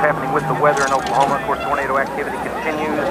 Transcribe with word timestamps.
Happening 0.00 0.32
with 0.32 0.46
the 0.48 0.54
weather 0.56 0.82
in 0.86 0.92
Oklahoma. 0.92 1.36
Of 1.36 1.44
course, 1.46 1.60
tornado 1.64 1.98
activity 1.98 2.36
continues. 2.40 3.04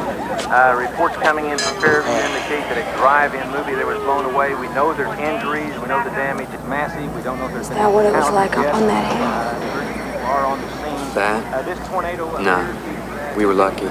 Uh, 0.49 0.73
reports 0.77 1.15
coming 1.21 1.45
in 1.45 1.57
from 1.57 1.79
Fairview 1.81 2.09
indicate 2.11 2.65
that 2.73 2.81
a 2.81 2.85
drive-in 2.97 3.45
movie 3.53 3.75
there 3.77 3.85
was 3.85 3.97
blown 4.01 4.25
away. 4.25 4.55
We 4.55 4.67
know 4.73 4.93
there's 4.93 5.13
injuries. 5.21 5.77
We 5.79 5.87
know 5.87 6.01
the 6.03 6.09
damage 6.17 6.49
is 6.49 6.63
massive. 6.65 7.05
We 7.15 7.21
don't 7.21 7.37
know 7.37 7.45
if 7.45 7.53
there's 7.53 7.69
Is 7.69 7.77
that 7.77 7.91
what 7.93 8.05
it 8.05 8.13
was 8.13 8.29
like 8.33 8.57
up 8.57 8.65
yet. 8.65 8.73
on 8.75 8.87
that 8.89 9.05
hill? 9.13 10.25
Uh, 10.25 10.29
are 10.33 10.45
on 10.45 10.59
the 10.61 10.69
scene. 10.81 11.13
That? 11.15 11.53
Uh, 11.53 11.61
this 11.61 11.79
tornado. 11.87 12.25
Nah. 12.41 12.61
appears 12.65 12.77
to 12.77 13.33
be- 13.33 13.37
We 13.37 13.45
were 13.45 13.53
lucky. 13.53 13.85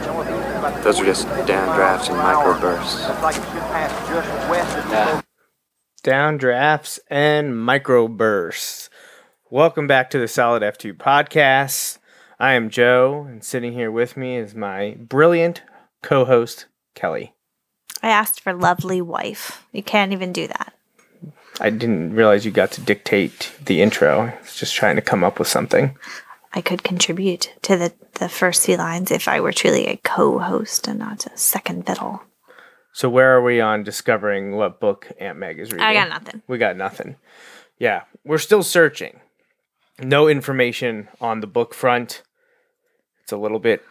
Those 0.83 0.99
were 0.99 1.07
just 1.07 1.27
downdrafts 1.47 2.11
and 2.11 2.19
microbursts. 2.19 3.07
Looks 3.09 3.23
like 3.23 3.37
it 3.37 3.43
should 3.55 3.69
pass 3.71 3.91
just 4.11 4.51
west 4.51 4.77
of 4.77 4.91
Yeah. 4.91 5.21
downdrafts 6.03 6.99
and 7.09 7.55
microbursts. 7.55 8.89
Welcome 9.51 9.87
back 9.87 10.11
to 10.11 10.19
the 10.19 10.29
Solid 10.29 10.63
F2 10.63 10.93
podcast. 10.95 11.99
I 12.41 12.53
am 12.53 12.71
Joe, 12.71 13.27
and 13.29 13.43
sitting 13.43 13.73
here 13.73 13.91
with 13.91 14.17
me 14.17 14.37
is 14.37 14.55
my 14.55 14.97
brilliant 14.97 15.63
co 16.03 16.25
host, 16.25 16.67
Kelly. 16.95 17.35
I 18.01 18.11
asked 18.11 18.41
for 18.41 18.53
lovely 18.53 19.03
wife. 19.03 19.67
You 19.73 19.83
can't 19.83 20.13
even 20.13 20.33
do 20.33 20.47
that. 20.47 20.73
I 21.61 21.71
didn't 21.71 22.15
realize 22.15 22.45
you 22.45 22.53
got 22.53 22.71
to 22.73 22.81
dictate 22.81 23.53
the 23.65 23.83
intro. 23.83 24.21
I 24.21 24.39
was 24.41 24.55
just 24.55 24.77
trying 24.77 24.95
to 24.95 25.03
come 25.03 25.25
up 25.25 25.41
with 25.41 25.49
something. 25.49 25.97
I 26.55 26.61
could 26.61 26.85
contribute 26.85 27.53
to 27.63 27.77
the, 27.77 27.93
the 28.15 28.29
first 28.29 28.65
few 28.65 28.77
lines 28.77 29.11
if 29.11 29.27
I 29.27 29.41
were 29.41 29.53
truly 29.53 29.89
a 29.89 29.97
co 29.97 30.39
host 30.39 30.87
and 30.87 31.01
not 31.01 31.27
a 31.27 31.37
second 31.37 31.87
fiddle. 31.87 32.23
So, 32.93 33.09
where 33.09 33.37
are 33.37 33.43
we 33.43 33.61
on 33.61 33.83
discovering 33.83 34.55
what 34.55 34.79
book 34.79 35.09
Aunt 35.19 35.39
Meg 35.39 35.59
is 35.59 35.73
reading? 35.73 35.85
I 35.85 35.93
got 35.93 36.09
nothing. 36.09 36.43
We 36.47 36.59
got 36.59 36.77
nothing. 36.77 37.17
Yeah, 37.81 38.03
we're 38.25 38.39
still 38.39 38.63
searching. 38.63 39.19
No 40.01 40.29
information 40.29 41.09
on 41.21 41.41
the 41.41 41.49
book 41.49 41.75
front. 41.75 42.23
It's 43.29 43.33
a 43.35 43.37
little 43.37 43.59
bit 43.59 43.85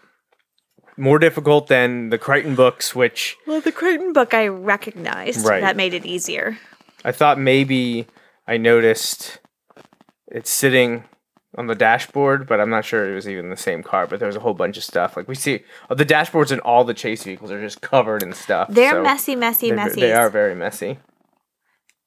more 0.98 1.20
difficult 1.20 1.68
than 1.68 2.10
the 2.10 2.18
Crichton 2.18 2.56
books, 2.56 2.96
which 2.96 3.38
Well, 3.46 3.62
the 3.62 3.72
Crichton 3.72 4.12
book 4.12 4.34
I 4.34 4.48
recognized. 4.48 5.46
Right. 5.46 5.62
That 5.62 5.76
made 5.76 5.94
it 5.94 6.08
easier. 6.08 6.58
I 7.06 7.12
thought 7.12 7.38
maybe 7.38 8.08
I 8.48 8.58
noticed 8.58 9.38
it's 10.26 10.50
sitting 10.50 11.04
on 11.56 11.68
the 11.68 11.76
dashboard, 11.76 12.48
but 12.48 12.60
I'm 12.60 12.72
not 12.72 12.84
sure 12.84 13.12
it 13.12 13.14
was 13.14 13.30
even 13.30 13.52
the 13.52 13.58
same 13.58 13.84
car. 13.84 14.08
But 14.08 14.18
there 14.20 14.26
was 14.26 14.36
a 14.36 14.40
whole 14.40 14.56
bunch 14.56 14.76
of 14.76 14.84
stuff. 14.84 15.16
Like 15.16 15.28
we 15.28 15.36
see, 15.36 15.64
uh, 15.88 15.94
the 15.94 16.04
dashboards 16.04 16.52
in 16.52 16.60
all 16.62 16.84
the 16.84 16.96
chase 16.96 17.24
vehicles 17.24 17.52
are 17.52 17.62
just 17.62 17.82
covered 17.82 18.24
in 18.24 18.34
stuff. 18.34 18.70
They're 18.72 18.94
so 18.94 19.04
messy, 19.04 19.36
messy, 19.36 19.72
messy. 19.72 20.02
They 20.02 20.14
are 20.14 20.32
very 20.32 20.56
messy. 20.56 20.98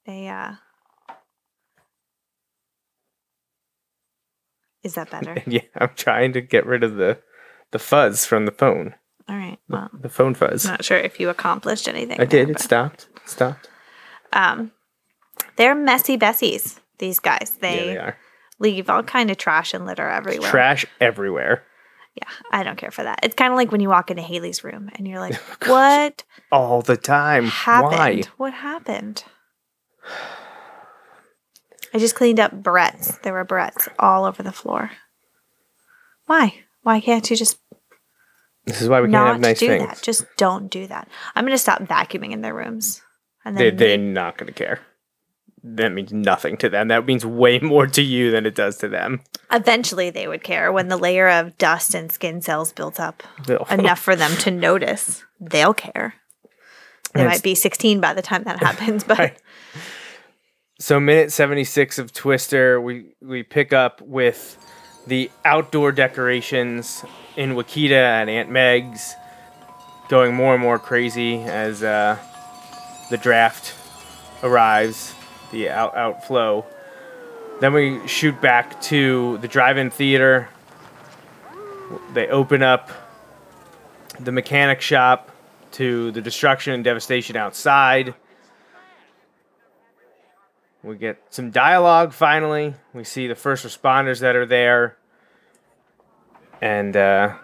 They, 0.05 0.27
uh. 0.27 0.55
Is 4.83 4.95
that 4.95 5.11
better? 5.11 5.43
yeah, 5.47 5.61
I'm 5.77 5.91
trying 5.97 6.33
to 6.35 6.41
get 6.41 6.67
rid 6.67 6.83
of 6.85 6.95
the 6.97 7.19
the 7.73 7.79
fuzz 7.79 8.25
from 8.27 8.47
the 8.47 8.53
phone. 8.53 8.95
All 9.29 9.37
right. 9.37 9.59
Well, 9.69 9.89
The 9.93 10.09
phone 10.09 10.35
fuzz. 10.35 10.65
not 10.65 10.85
sure 10.85 10.99
if 10.99 11.21
you 11.21 11.29
accomplished 11.29 11.87
anything. 11.87 12.21
I 12.21 12.25
did. 12.25 12.49
there, 12.49 12.53
It 12.57 12.61
stopped. 12.61 13.07
It 13.23 13.29
stopped. 13.29 13.69
Um, 14.33 14.73
they're 15.57 15.75
messy 15.77 16.17
Bessies. 16.19 16.81
These 16.99 17.21
guys. 17.21 17.57
They, 17.61 17.77
yeah, 17.77 17.77
They, 17.85 17.87
they 17.93 17.99
are. 17.99 18.17
leave 18.59 18.91
all 18.91 19.03
kind 19.05 19.31
of 19.31 19.37
trash 19.37 19.73
and 19.73 19.87
litter 19.87 20.09
everywhere. 20.09 20.51
Trash 20.51 20.85
everywhere. 21.01 21.63
Yeah, 22.17 22.29
I 22.51 22.65
don't 22.65 22.77
care 22.77 22.91
for 22.91 23.05
that. 23.05 23.21
It's 23.23 23.37
kind 23.37 23.53
of 23.53 23.57
like 23.57 23.71
when 23.71 23.81
you 23.81 23.89
walk 23.89 24.11
into 24.11 24.23
Haley's 24.23 24.65
room 24.65 24.91
and 24.97 25.07
you're 25.07 25.21
like, 25.21 25.37
"What 25.67 26.25
All 26.51 26.83
the 26.83 26.97
time. 26.97 27.45
happened? 27.47 27.93
Why? 27.93 28.23
What 28.37 28.53
happened?" 28.53 29.23
I 31.93 31.99
just 31.99 32.15
cleaned 32.15 32.39
up 32.41 32.53
barrettes. 32.63 33.21
There 33.23 33.33
were 33.33 33.45
barrettes 33.45 33.89
all 33.99 34.25
over 34.25 34.43
the 34.43 34.53
floor. 34.53 34.91
Why? 36.27 36.55
Why 36.83 37.01
can't 37.01 37.29
you 37.31 37.37
just 37.37 37.59
This 38.67 38.81
is 38.81 38.89
why 38.89 39.01
we 39.01 39.07
can't 39.07 39.13
not 39.13 39.27
have 39.33 39.41
nice 39.41 39.59
do 39.59 39.67
things. 39.69 39.87
that? 39.87 40.03
Just 40.03 40.25
don't 40.37 40.71
do 40.71 40.87
that. 40.87 41.09
I'm 41.35 41.45
gonna 41.45 41.59
stop 41.59 41.83
vacuuming 41.83 42.33
in 42.33 42.41
their 42.43 42.55
rooms. 42.55 43.03
And 43.45 43.57
They 43.57 43.71
then 43.71 43.77
they're 43.77 43.99
not 43.99 44.39
gonna 44.39 44.53
care. 44.53 44.81
That 45.63 45.93
means 45.93 46.13
nothing 46.13 46.57
to 46.59 46.69
them. 46.71 46.89
That 46.89 47.05
means 47.07 47.27
way 47.27 47.59
more 47.63 47.87
to 47.87 48.03
you 48.03 48.31
than 48.31 48.47
it 48.47 48.55
does 48.55 48.77
to 48.79 48.89
them. 48.89 49.21
eventually 49.51 50.11
they 50.11 50.29
would 50.29 50.43
care 50.45 50.71
when 50.73 50.89
the 50.89 50.97
layer 50.97 51.29
of 51.29 51.59
dust 51.59 51.95
and 51.95 52.11
skin 52.13 52.41
cells 52.41 52.73
built 52.73 53.01
up 53.01 53.23
They'll- 53.47 53.67
enough 53.71 53.99
for 53.99 54.15
them 54.17 54.37
to 54.39 54.51
notice. 54.51 55.25
They'll 55.41 55.75
care. 55.75 56.15
They 57.15 57.23
It's- 57.23 57.37
might 57.39 57.43
be 57.43 57.55
16 57.57 58.01
by 58.01 58.15
the 58.15 58.23
time 58.23 58.45
that 58.45 58.61
happens, 58.63 59.03
but 59.05 59.19
Right. 59.19 59.43
So 60.81 60.99
minute 60.99 61.31
76 61.31 61.99
of 61.99 62.11
Twister, 62.11 62.81
we 62.81 63.05
we 63.21 63.43
pick 63.43 63.75
up 63.75 64.01
with 64.01 64.57
the 65.07 65.31
outdoor 65.45 65.93
decorations 65.93 67.05
in 67.37 67.51
Wakita 67.51 67.93
and 67.93 68.31
Aunt 68.31 68.51
Meg's 68.51 69.15
going 70.09 70.35
more 70.35 70.55
and 70.55 70.63
more 70.63 70.79
crazy 70.79 71.43
as 71.43 71.83
uh, 71.83 72.17
the 73.11 73.19
draft 73.19 73.75
arrives, 74.43 75.15
the 75.53 75.69
out 75.69 75.95
outflow. 75.95 76.65
Then 77.61 77.75
we 77.75 78.09
shoot 78.09 78.41
back 78.41 78.81
to 78.85 79.37
the 79.43 79.49
drive-in 79.49 79.91
theater. 79.91 80.49
They 82.15 82.27
open 82.29 82.63
up 82.63 82.89
the 84.19 84.33
mechanic 84.33 84.81
shop 84.81 85.31
to 85.73 86.11
the 86.13 86.23
destruction 86.23 86.73
and 86.73 86.83
devastation 86.83 87.37
outside. 87.37 88.15
We 90.83 90.97
get 90.97 91.23
some 91.31 91.51
dialogue 91.51 92.13
finally. 92.13 92.75
We 92.95 93.05
see 93.05 93.27
the 93.27 93.35
first 93.35 93.67
responders 93.67 94.21
that 94.21 94.35
are 94.37 94.47
there. 94.47 94.97
and 96.61 96.97
uh, 96.97 97.35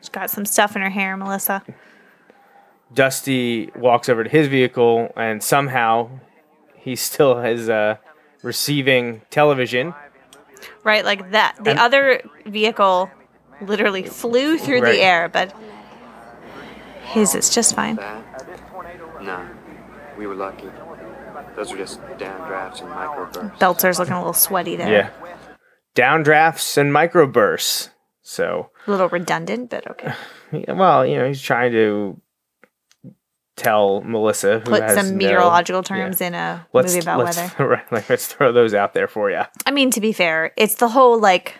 She's 0.00 0.08
got 0.08 0.30
some 0.30 0.46
stuff 0.46 0.74
in 0.76 0.82
her 0.82 0.90
hair, 0.90 1.16
Melissa. 1.16 1.62
Dusty 2.94 3.70
walks 3.76 4.08
over 4.08 4.24
to 4.24 4.30
his 4.30 4.48
vehicle, 4.48 5.12
and 5.16 5.42
somehow 5.42 6.08
he 6.74 6.96
still 6.96 7.36
has 7.40 7.68
uh, 7.68 7.96
receiving 8.42 9.20
television. 9.30 9.92
Right, 10.84 11.04
like 11.04 11.32
that. 11.32 11.56
The 11.62 11.70
And- 11.70 11.78
other 11.78 12.22
vehicle 12.46 13.10
literally 13.60 14.04
flew 14.04 14.56
through 14.56 14.80
Right. 14.80 14.92
the 14.92 15.00
air, 15.02 15.28
but 15.28 15.54
his 17.02 17.34
is 17.34 17.50
just 17.54 17.74
fine. 17.74 17.96
Nah, 19.20 19.44
we 20.16 20.26
were 20.26 20.34
lucky. 20.34 20.68
Those 21.58 21.72
were 21.72 21.78
just 21.78 22.00
downdrafts 22.18 22.82
and 22.82 22.88
microbursts. 22.88 23.58
Beltzer's 23.58 23.98
looking 23.98 24.14
a 24.14 24.18
little 24.18 24.32
sweaty 24.32 24.76
there. 24.76 24.92
Yeah, 24.92 25.10
downdrafts 25.96 26.78
and 26.78 26.92
microbursts. 26.92 27.88
So, 28.22 28.70
A 28.86 28.90
little 28.92 29.08
redundant, 29.08 29.68
but 29.68 29.90
okay. 29.90 30.12
yeah, 30.52 30.72
well, 30.74 31.04
you 31.04 31.16
know, 31.16 31.26
he's 31.26 31.42
trying 31.42 31.72
to 31.72 32.20
tell 33.56 34.02
Melissa, 34.02 34.60
who 34.60 34.70
Put 34.70 34.82
has 34.82 34.94
some 34.94 35.10
no- 35.10 35.16
meteorological 35.16 35.80
yeah. 35.80 35.96
terms 35.96 36.20
in 36.20 36.34
a 36.34 36.64
Let's, 36.72 36.92
movie 36.94 37.02
about 37.02 37.24
let's, 37.24 37.36
weather. 37.36 37.66
right, 37.68 37.92
like, 37.92 38.08
let's 38.08 38.28
throw 38.28 38.52
those 38.52 38.72
out 38.72 38.94
there 38.94 39.08
for 39.08 39.28
you. 39.28 39.42
I 39.66 39.72
mean, 39.72 39.90
to 39.90 40.00
be 40.00 40.12
fair, 40.12 40.52
it's 40.56 40.76
the 40.76 40.88
whole 40.88 41.18
like 41.18 41.56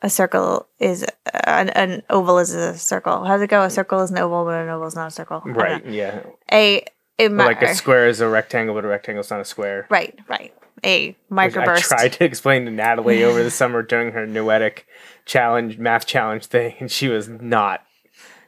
a 0.00 0.08
circle 0.08 0.68
is 0.78 1.02
uh, 1.02 1.40
an, 1.44 1.68
an 1.70 2.02
oval 2.08 2.38
is 2.38 2.54
a 2.54 2.78
circle. 2.78 3.24
How 3.24 3.34
does 3.34 3.42
it 3.42 3.50
go? 3.50 3.62
A 3.62 3.68
circle 3.68 4.00
is 4.00 4.10
an 4.10 4.16
oval, 4.16 4.46
but 4.46 4.54
an 4.54 4.70
oval 4.70 4.86
is 4.86 4.94
not 4.94 5.08
a 5.08 5.10
circle. 5.10 5.42
Right? 5.44 5.84
Yeah. 5.84 6.22
A 6.50 6.86
a 7.26 7.28
mi- 7.28 7.44
like 7.44 7.62
a 7.62 7.74
square 7.74 8.08
is 8.08 8.20
a 8.20 8.28
rectangle, 8.28 8.74
but 8.74 8.84
a 8.84 8.88
rectangle 8.88 9.20
is 9.20 9.30
not 9.30 9.40
a 9.40 9.44
square. 9.44 9.86
right, 9.90 10.18
right. 10.28 10.54
A 10.82 11.14
microburst. 11.30 11.92
I 11.92 11.98
tried 12.08 12.12
to 12.14 12.24
explain 12.24 12.64
to 12.64 12.70
Natalie 12.70 13.22
over 13.22 13.42
the 13.42 13.50
summer 13.60 13.82
during 13.82 14.12
her 14.12 14.26
noetic 14.26 14.86
challenge, 15.26 15.76
math 15.78 16.06
challenge 16.06 16.46
thing, 16.46 16.74
and 16.80 16.90
she 16.90 17.08
was 17.08 17.28
not. 17.28 17.84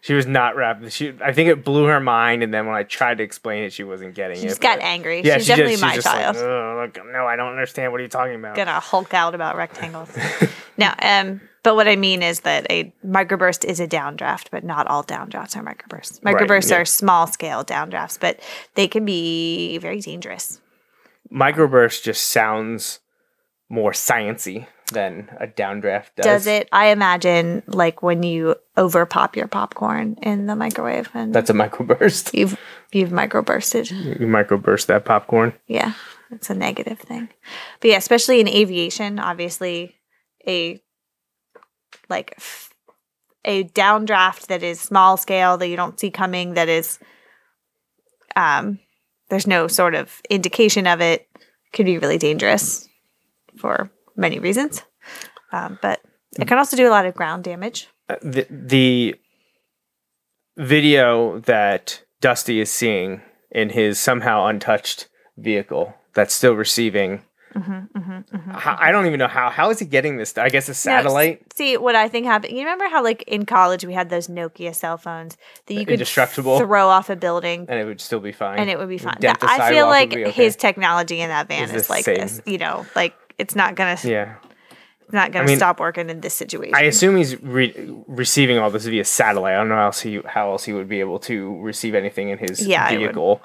She 0.02 0.14
was 0.14 0.26
not 0.26 0.56
wrapped. 0.56 0.90
She, 0.90 1.14
I 1.22 1.32
think 1.32 1.48
it 1.48 1.64
blew 1.64 1.84
her 1.84 2.00
mind, 2.00 2.42
and 2.42 2.52
then 2.52 2.66
when 2.66 2.74
I 2.74 2.82
tried 2.82 3.18
to 3.18 3.24
explain 3.24 3.62
it, 3.62 3.72
she 3.72 3.84
wasn't 3.84 4.16
getting 4.16 4.34
She 4.34 4.40
it. 4.40 4.42
She 4.42 4.48
just 4.48 4.60
got 4.60 4.80
angry. 4.80 5.22
Yeah, 5.22 5.36
She's 5.36 5.44
she 5.44 5.48
definitely 5.50 5.74
just, 5.74 5.82
my 5.82 5.94
she's 5.94 6.02
child. 6.02 6.34
Like, 6.34 6.44
"Ugh, 6.44 6.96
look, 6.96 7.06
no, 7.12 7.24
I 7.24 7.36
don't 7.36 7.50
understand. 7.50 7.92
What 7.92 8.00
are 8.00 8.02
you 8.02 8.08
talking 8.08 8.34
about? 8.34 8.56
Gonna 8.56 8.80
hulk 8.80 9.14
out 9.14 9.32
about 9.36 9.54
rectangles. 9.54 10.10
no, 10.76 10.92
um, 11.00 11.40
but 11.62 11.76
what 11.76 11.86
I 11.86 11.94
mean 11.94 12.20
is 12.20 12.40
that 12.40 12.66
a 12.68 12.92
microburst 13.06 13.64
is 13.64 13.78
a 13.78 13.86
downdraft, 13.86 14.48
but 14.50 14.64
not 14.64 14.88
all 14.88 15.04
downdrafts 15.04 15.56
are 15.56 15.62
microbursts. 15.62 16.18
Right, 16.24 16.34
Microbursts 16.34 16.70
yeah. 16.70 16.78
are 16.78 16.84
small 16.84 17.28
scale 17.28 17.64
downdrafts, 17.64 18.18
but 18.18 18.40
they 18.74 18.88
can 18.88 19.04
be 19.04 19.78
very 19.78 20.00
dangerous. 20.00 20.60
Microburst 21.32 22.02
just 22.02 22.26
sounds 22.26 22.98
more 23.68 23.92
sciency 23.92 24.66
than 24.92 25.28
a 25.40 25.46
downdraft 25.46 26.10
does. 26.16 26.24
Does 26.24 26.46
it? 26.46 26.68
I 26.72 26.86
imagine 26.86 27.62
like 27.66 28.02
when 28.02 28.22
you 28.22 28.56
over 28.76 29.04
pop 29.06 29.36
your 29.36 29.48
popcorn 29.48 30.16
in 30.22 30.46
the 30.46 30.56
microwave 30.56 31.10
and 31.14 31.34
That's 31.34 31.50
a 31.50 31.54
microburst. 31.54 32.32
you've 32.38 32.58
you've 32.92 33.10
microbursted. 33.10 33.90
You 34.20 34.26
microburst 34.26 34.86
that 34.86 35.04
popcorn. 35.04 35.52
Yeah, 35.66 35.94
it's 36.30 36.50
a 36.50 36.54
negative 36.54 36.98
thing. 36.98 37.28
But 37.80 37.90
yeah, 37.90 37.96
especially 37.96 38.40
in 38.40 38.48
aviation, 38.48 39.18
obviously 39.18 39.96
a 40.46 40.82
like 42.08 42.38
a 43.44 43.64
downdraft 43.64 44.46
that 44.46 44.62
is 44.62 44.80
small 44.80 45.16
scale 45.16 45.56
that 45.58 45.68
you 45.68 45.76
don't 45.76 45.98
see 45.98 46.10
coming 46.10 46.54
that 46.54 46.68
is 46.68 46.98
um 48.36 48.78
there's 49.30 49.46
no 49.46 49.66
sort 49.66 49.94
of 49.94 50.20
indication 50.30 50.86
of 50.86 51.00
it 51.00 51.26
could 51.72 51.86
be 51.86 51.98
really 51.98 52.18
dangerous 52.18 52.88
for 53.56 53.90
many 54.16 54.38
reasons. 54.38 54.82
Um, 55.52 55.78
but 55.82 56.00
it 56.38 56.48
can 56.48 56.58
also 56.58 56.76
do 56.76 56.88
a 56.88 56.90
lot 56.90 57.04
of 57.06 57.14
ground 57.14 57.44
damage. 57.44 57.88
Uh, 58.08 58.16
the 58.22 58.46
the 58.50 59.14
video 60.56 61.38
that 61.40 62.02
Dusty 62.20 62.60
is 62.60 62.70
seeing 62.70 63.22
in 63.50 63.70
his 63.70 63.98
somehow 63.98 64.46
untouched 64.46 65.08
vehicle 65.36 65.94
that's 66.14 66.34
still 66.34 66.54
receiving. 66.54 67.22
Mm-hmm, 67.54 68.50
How, 68.52 68.78
I 68.80 68.90
don't 68.92 69.04
even 69.04 69.18
know 69.18 69.28
how. 69.28 69.50
How 69.50 69.68
is 69.68 69.78
he 69.78 69.84
getting 69.84 70.16
this? 70.16 70.38
I 70.38 70.48
guess 70.48 70.70
a 70.70 70.74
satellite. 70.74 71.42
No, 71.42 71.46
see 71.54 71.76
what 71.76 71.94
I 71.94 72.08
think 72.08 72.24
happened. 72.24 72.54
You 72.54 72.60
remember 72.60 72.88
how 72.88 73.02
like 73.02 73.24
in 73.24 73.44
college 73.44 73.84
we 73.84 73.92
had 73.92 74.08
those 74.08 74.28
Nokia 74.28 74.74
cell 74.74 74.96
phones 74.96 75.36
that 75.66 75.74
you 75.74 75.84
could 75.84 75.94
Indestructible. 75.94 76.58
throw 76.58 76.88
off 76.88 77.10
a 77.10 77.16
building 77.16 77.66
and 77.68 77.78
it 77.78 77.84
would 77.84 78.00
still 78.00 78.20
be 78.20 78.32
fine. 78.32 78.58
and 78.58 78.70
it 78.70 78.78
would 78.78 78.88
be 78.88 78.96
fine. 78.96 79.18
That- 79.20 79.36
I 79.42 79.70
feel 79.70 79.86
like 79.86 80.14
okay. 80.14 80.30
his 80.30 80.56
technology 80.56 81.20
in 81.20 81.28
that 81.28 81.46
van 81.48 81.64
Is 81.64 81.74
is, 81.74 81.90
like 81.90 82.06
same. 82.06 82.16
this. 82.20 82.40
You 82.46 82.56
know, 82.56 82.86
like 82.96 83.14
it's 83.42 83.54
not 83.54 83.74
gonna 83.74 83.98
yeah. 84.04 84.36
it's 85.02 85.12
not 85.12 85.32
gonna 85.32 85.44
I 85.44 85.48
mean, 85.48 85.56
stop 85.58 85.80
working 85.80 86.08
in 86.08 86.20
this 86.20 86.34
situation. 86.34 86.74
I 86.74 86.82
assume 86.82 87.16
he's 87.16 87.40
re- 87.42 87.74
receiving 88.06 88.58
all 88.58 88.70
this 88.70 88.86
via 88.86 89.04
satellite. 89.04 89.54
I 89.54 89.56
don't 89.58 89.68
know 89.68 89.76
how 89.76 89.86
else 89.86 90.00
he 90.00 90.20
how 90.24 90.50
else 90.52 90.64
he 90.64 90.72
would 90.72 90.88
be 90.88 91.00
able 91.00 91.18
to 91.20 91.60
receive 91.60 91.94
anything 91.94 92.28
in 92.30 92.38
his 92.38 92.66
Yeah, 92.66 92.88
vehicle. 92.88 93.42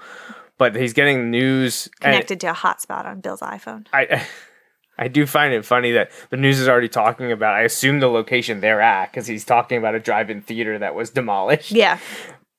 But 0.59 0.75
he's 0.75 0.93
getting 0.93 1.29
news 1.29 1.87
and 2.01 2.13
connected 2.13 2.39
to 2.41 2.47
a 2.47 2.53
hotspot 2.53 3.05
on 3.05 3.19
Bill's 3.21 3.41
iPhone. 3.41 3.85
I 3.93 4.25
I 4.99 5.07
do 5.07 5.27
find 5.27 5.53
it 5.53 5.63
funny 5.65 5.91
that 5.91 6.09
the 6.31 6.37
news 6.37 6.59
is 6.59 6.67
already 6.67 6.89
talking 6.89 7.31
about. 7.31 7.53
I 7.53 7.61
assume 7.61 7.99
the 7.99 8.07
location 8.07 8.61
they're 8.61 8.81
at 8.81 9.11
because 9.11 9.27
he's 9.27 9.45
talking 9.45 9.77
about 9.77 9.93
a 9.93 9.99
drive-in 9.99 10.41
theater 10.41 10.79
that 10.79 10.95
was 10.95 11.11
demolished. 11.11 11.71
Yeah. 11.71 11.99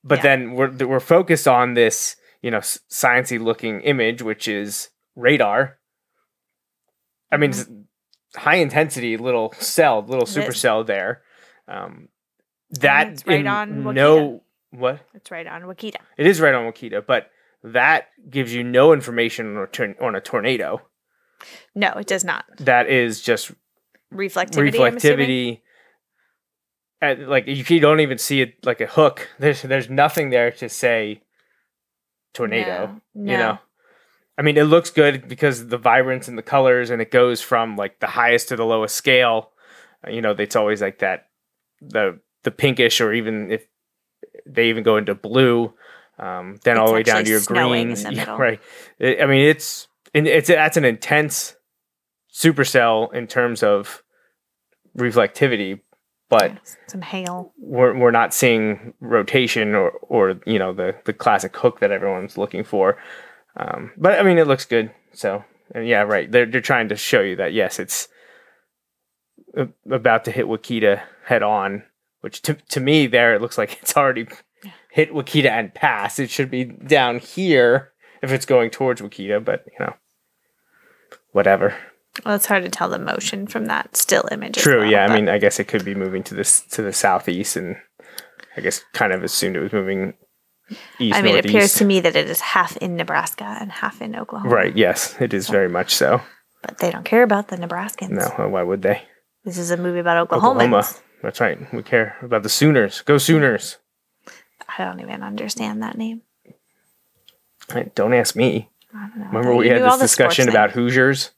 But 0.04 0.18
Yeah. 0.18 0.22
then 0.22 0.52
we're 0.52 0.70
we're 0.86 1.00
focused 1.00 1.48
on 1.48 1.74
this, 1.74 2.14
you 2.42 2.50
know, 2.52 2.58
s- 2.58 2.78
sciencey 2.90 3.40
looking 3.40 3.80
image, 3.80 4.22
which 4.22 4.46
is 4.46 4.90
radar. 5.16 5.77
I 7.30 7.36
mean, 7.36 7.50
Mm-hmm. 7.50 8.38
high 8.40 8.56
intensity 8.56 9.16
little 9.16 9.52
cell, 9.58 10.02
little 10.02 10.24
It 10.24 10.28
super 10.28 10.52
cell 10.52 10.84
there. 10.84 11.22
Um, 11.66 12.08
that 12.80 13.22
right 13.26 13.46
on 13.46 13.82
Wakita. 13.84 13.94
no 13.94 14.42
what 14.70 15.00
It's 15.14 15.30
right 15.30 15.46
on 15.46 15.62
Wakita. 15.62 15.96
it 16.16 16.26
is 16.26 16.40
right 16.40 16.54
on 16.54 16.70
Wakita, 16.70 17.04
but 17.06 17.30
that 17.62 18.08
gives 18.30 18.52
you 18.54 18.62
no 18.62 18.92
information 18.92 19.56
on 19.56 19.62
a, 19.62 19.66
tor- 19.66 19.94
on 20.00 20.14
a 20.14 20.20
tornado. 20.20 20.82
No, 21.74 21.90
it 21.92 22.06
does 22.06 22.24
not. 22.24 22.44
That 22.58 22.88
is 22.88 23.20
just 23.22 23.52
Reflectivity. 24.12 24.72
Reflectivity. 24.72 25.60
And, 27.00 27.28
like 27.28 27.46
you, 27.46 27.80
don't 27.80 28.00
even 28.00 28.18
see 28.18 28.40
it 28.40 28.64
like 28.66 28.80
a 28.80 28.86
hook. 28.86 29.28
There's 29.38 29.62
there's 29.62 29.88
nothing 29.88 30.30
there 30.30 30.50
to 30.52 30.68
say 30.68 31.22
tornado. 32.34 33.00
No, 33.14 33.32
You 33.32 33.38
know, 33.38 33.58
I 34.38 34.42
mean, 34.42 34.56
it 34.56 34.64
looks 34.64 34.90
good 34.90 35.28
because 35.28 35.66
the 35.68 35.78
vibrance 35.78 36.28
and 36.28 36.38
the 36.38 36.42
colors, 36.42 36.90
and 36.90 37.02
it 37.02 37.10
goes 37.10 37.42
from 37.42 37.76
like 37.76 37.98
the 37.98 38.06
highest 38.06 38.48
to 38.48 38.56
the 38.56 38.64
lowest 38.64 38.94
scale. 38.94 39.50
Uh, 40.06 40.10
You 40.10 40.22
know, 40.22 40.30
it's 40.30 40.54
always 40.56 40.80
like 40.80 41.00
that 41.00 41.28
the 41.80 42.20
the 42.44 42.50
pinkish, 42.52 43.00
or 43.00 43.12
even 43.12 43.50
if 43.50 43.66
they 44.46 44.68
even 44.68 44.84
go 44.84 44.96
into 44.96 45.14
blue, 45.14 45.74
um, 46.18 46.58
then 46.64 46.78
all 46.78 46.86
the 46.86 46.92
way 46.94 47.02
down 47.02 47.24
to 47.24 47.30
your 47.30 47.40
greens. 47.40 48.04
Right. 48.38 48.60
It- 48.98 49.20
I 49.20 49.26
mean, 49.26 49.40
it's 49.48 49.88
it's 50.14 50.48
that's 50.48 50.76
an 50.76 50.84
intense 50.84 51.56
supercell 52.32 53.12
in 53.12 53.26
terms 53.26 53.62
of 53.62 54.02
reflectivity, 54.96 55.80
but 56.28 56.52
Some 56.88 57.02
hail. 57.02 57.52
we're 57.58 57.96
we're 57.98 58.10
not 58.10 58.32
seeing 58.34 58.94
rotation 59.00 59.74
or 59.74 59.90
or 60.08 60.40
you 60.46 60.58
know 60.58 60.72
the 60.72 60.94
the 61.04 61.12
classic 61.12 61.56
hook 61.56 61.80
that 61.80 61.90
everyone's 61.90 62.38
looking 62.38 62.64
for. 62.64 62.96
Um, 63.58 63.92
but 63.96 64.18
I 64.18 64.22
mean, 64.22 64.38
it 64.38 64.46
looks 64.46 64.64
good. 64.64 64.90
So 65.12 65.44
and 65.74 65.86
yeah, 65.86 66.02
right. 66.02 66.30
They're 66.30 66.46
they're 66.46 66.60
trying 66.60 66.88
to 66.88 66.96
show 66.96 67.20
you 67.20 67.36
that 67.36 67.52
yes, 67.52 67.78
it's 67.78 68.08
a- 69.56 69.68
about 69.90 70.24
to 70.24 70.30
hit 70.30 70.46
Wakita 70.46 71.02
head 71.24 71.42
on. 71.42 71.82
Which 72.20 72.42
to 72.42 72.54
to 72.54 72.80
me 72.80 73.06
there 73.06 73.34
it 73.34 73.40
looks 73.42 73.58
like 73.58 73.78
it's 73.82 73.96
already 73.96 74.26
hit 74.90 75.12
Wakita 75.12 75.50
and 75.50 75.74
pass. 75.74 76.18
It 76.18 76.30
should 76.30 76.50
be 76.50 76.64
down 76.64 77.18
here 77.18 77.92
if 78.22 78.32
it's 78.32 78.46
going 78.46 78.70
towards 78.70 79.00
Wakita, 79.00 79.44
but 79.44 79.64
you 79.66 79.84
know, 79.84 79.94
whatever. 81.32 81.74
Well, 82.24 82.34
it's 82.34 82.46
hard 82.46 82.64
to 82.64 82.70
tell 82.70 82.88
the 82.88 82.98
motion 82.98 83.46
from 83.46 83.66
that 83.66 83.96
still 83.96 84.26
image. 84.32 84.56
True. 84.56 84.80
well, 84.80 84.90
yeah. 84.90 85.06
but- 85.06 85.12
I 85.12 85.16
mean, 85.16 85.28
I 85.28 85.38
guess 85.38 85.60
it 85.60 85.68
could 85.68 85.84
be 85.84 85.94
moving 85.94 86.22
to 86.24 86.34
this 86.34 86.62
to 86.72 86.82
the 86.82 86.92
southeast, 86.92 87.56
and 87.56 87.76
I 88.56 88.60
guess 88.60 88.84
kind 88.92 89.12
of 89.12 89.22
assumed 89.22 89.56
it 89.56 89.60
was 89.60 89.72
moving 89.72 90.14
east. 90.98 91.16
I 91.16 91.22
mean, 91.22 91.36
it 91.36 91.44
appears 91.44 91.74
to 91.74 91.84
me 91.84 92.00
that 92.00 92.16
it 92.16 92.28
is 92.28 92.40
half 92.40 92.76
in 92.78 92.96
Nebraska 92.96 93.56
and 93.60 93.70
half 93.70 94.00
in 94.02 94.16
Oklahoma. 94.16 94.50
Right. 94.54 94.76
Yes, 94.76 95.16
it 95.20 95.32
is 95.32 95.48
very 95.48 95.68
much 95.68 95.94
so. 95.94 96.20
But 96.62 96.78
they 96.78 96.90
don't 96.90 97.04
care 97.04 97.22
about 97.22 97.48
the 97.48 97.56
Nebraskans. 97.56 98.10
No, 98.10 98.32
well, 98.38 98.48
why 98.48 98.62
would 98.62 98.82
they? 98.82 99.02
This 99.44 99.58
is 99.58 99.70
a 99.70 99.76
movie 99.76 100.00
about 100.00 100.28
Oklahomans. 100.28 100.36
Oklahoma. 100.36 100.88
That's 101.22 101.40
right. 101.40 101.72
We 101.72 101.82
care 101.82 102.16
about 102.22 102.42
the 102.42 102.48
Sooners. 102.48 103.02
Go 103.02 103.18
Sooners. 103.18 103.78
I 104.78 104.84
don't 104.84 105.00
even 105.00 105.22
understand 105.22 105.82
that 105.82 105.96
name. 105.96 106.22
Don't 107.94 108.14
ask 108.14 108.34
me. 108.36 108.70
I 108.94 109.08
don't 109.08 109.18
know. 109.18 109.26
Remember 109.26 109.54
we 109.54 109.68
had 109.68 109.82
this 109.82 109.98
discussion 109.98 110.48
about 110.48 110.72
Hoosiers. 110.72 111.30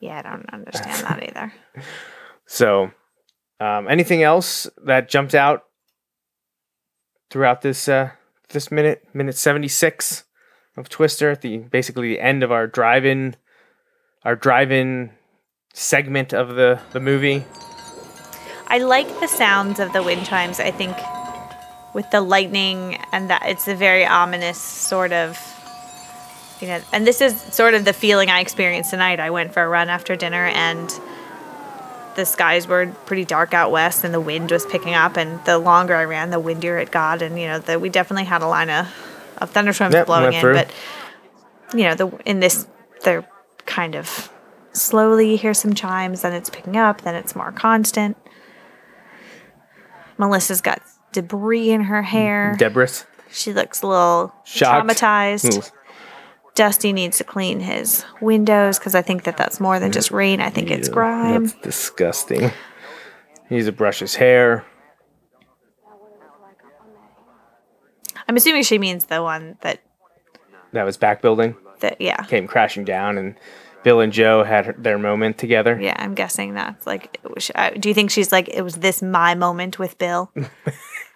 Yeah, 0.00 0.18
I 0.18 0.22
don't 0.22 0.48
understand 0.52 1.06
that 1.06 1.22
either. 1.22 1.52
So, 2.48 2.92
um, 3.58 3.88
anything 3.88 4.22
else 4.22 4.68
that 4.84 5.08
jumped 5.08 5.34
out 5.34 5.64
throughout 7.28 7.60
this 7.62 7.88
uh, 7.88 8.10
this 8.50 8.70
minute 8.70 9.06
minute 9.12 9.36
seventy 9.36 9.68
six 9.68 10.24
of 10.76 10.88
Twister 10.88 11.30
at 11.30 11.40
the 11.42 11.58
basically 11.58 12.08
the 12.08 12.20
end 12.20 12.42
of 12.42 12.52
our 12.52 12.66
drive 12.66 13.04
in 13.04 13.36
our 14.24 14.36
drive 14.36 14.70
in 14.70 15.10
segment 15.72 16.32
of 16.32 16.54
the 16.54 16.80
the 16.92 17.00
movie. 17.00 17.44
I 18.68 18.78
like 18.78 19.08
the 19.20 19.28
sounds 19.28 19.78
of 19.78 19.92
the 19.92 20.02
wind 20.02 20.26
chimes. 20.26 20.58
I 20.58 20.70
think 20.70 20.96
with 21.94 22.10
the 22.10 22.20
lightning 22.20 22.98
and 23.12 23.30
that 23.30 23.42
it's 23.46 23.68
a 23.68 23.74
very 23.74 24.04
ominous 24.04 24.60
sort 24.60 25.12
of 25.12 25.38
you 26.60 26.68
know 26.68 26.80
and 26.92 27.06
this 27.06 27.20
is 27.20 27.40
sort 27.40 27.74
of 27.74 27.84
the 27.84 27.92
feeling 27.92 28.28
I 28.28 28.40
experienced 28.40 28.90
tonight. 28.90 29.20
I 29.20 29.30
went 29.30 29.52
for 29.52 29.62
a 29.62 29.68
run 29.68 29.88
after 29.88 30.16
dinner 30.16 30.46
and 30.46 30.90
the 32.16 32.26
skies 32.26 32.66
were 32.66 32.86
pretty 33.06 33.24
dark 33.24 33.54
out 33.54 33.70
west 33.70 34.02
and 34.04 34.12
the 34.12 34.20
wind 34.20 34.50
was 34.50 34.66
picking 34.66 34.94
up 34.94 35.16
and 35.16 35.42
the 35.44 35.58
longer 35.58 35.94
I 35.94 36.04
ran 36.04 36.30
the 36.30 36.40
windier 36.40 36.78
it 36.78 36.90
got 36.90 37.22
and 37.22 37.38
you 37.38 37.46
know 37.46 37.58
the, 37.60 37.78
we 37.78 37.88
definitely 37.88 38.24
had 38.24 38.42
a 38.42 38.48
line 38.48 38.70
of, 38.70 38.86
of 39.38 39.50
thunderstorms 39.50 39.94
Yep, 39.94 40.06
blowing 40.06 40.32
in 40.32 40.40
through. 40.40 40.54
but 40.54 40.70
you 41.74 41.84
know 41.84 41.94
the 41.94 42.08
in 42.26 42.40
this 42.40 42.66
they're 43.04 43.28
kind 43.66 43.94
of 43.94 44.30
slowly 44.72 45.30
you 45.32 45.38
hear 45.38 45.54
some 45.54 45.74
chimes 45.74 46.22
then 46.22 46.32
it's 46.32 46.50
picking 46.50 46.76
up 46.76 47.02
then 47.02 47.14
it's 47.14 47.34
more 47.36 47.52
constant 47.52 48.16
melissa's 50.18 50.60
got 50.60 50.80
debris 51.12 51.70
in 51.70 51.82
her 51.82 52.02
hair 52.02 52.54
Debris. 52.58 53.02
she 53.30 53.52
looks 53.52 53.82
a 53.82 53.86
little 53.86 54.34
Shocked. 54.44 54.88
traumatized. 54.88 55.70
Dusty 56.56 56.92
needs 56.92 57.18
to 57.18 57.24
clean 57.24 57.60
his 57.60 58.04
windows 58.20 58.78
because 58.78 58.94
i 58.96 59.02
think 59.02 59.22
that 59.24 59.36
that's 59.36 59.60
more 59.60 59.78
than 59.78 59.92
just 59.92 60.10
rain 60.10 60.40
i 60.40 60.50
think 60.50 60.70
it's 60.70 60.88
grime 60.88 61.44
That's 61.46 61.60
disgusting. 61.62 62.50
He 63.48 63.54
needs 63.54 63.66
to 63.66 63.72
brush 63.72 64.00
his 64.00 64.16
hair. 64.16 64.64
i'm 68.28 68.36
assuming 68.36 68.62
she 68.64 68.78
means 68.78 69.06
the 69.06 69.22
one 69.22 69.56
that 69.60 69.80
That 70.72 70.84
was 70.84 70.96
back 70.96 71.22
building. 71.22 71.56
that 71.80 72.00
yeah 72.00 72.22
Came 72.24 72.46
crashing 72.46 72.84
down, 72.84 73.18
and 73.18 73.36
Bill 73.84 74.00
and 74.00 74.12
Joe 74.12 74.42
had 74.42 74.82
their 74.82 74.98
moment 74.98 75.38
together. 75.38 75.78
yeah 75.80 75.94
i'm 75.98 76.14
guessing 76.14 76.54
that's 76.54 76.86
like 76.86 77.20
was, 77.34 77.50
uh, 77.54 77.70
do 77.70 77.88
you 77.88 77.94
think 77.94 78.10
she's 78.10 78.32
like 78.32 78.48
it 78.48 78.62
was 78.62 78.76
this 78.76 79.02
my 79.02 79.34
moment 79.34 79.78
with 79.78 79.96
bill 79.98 80.32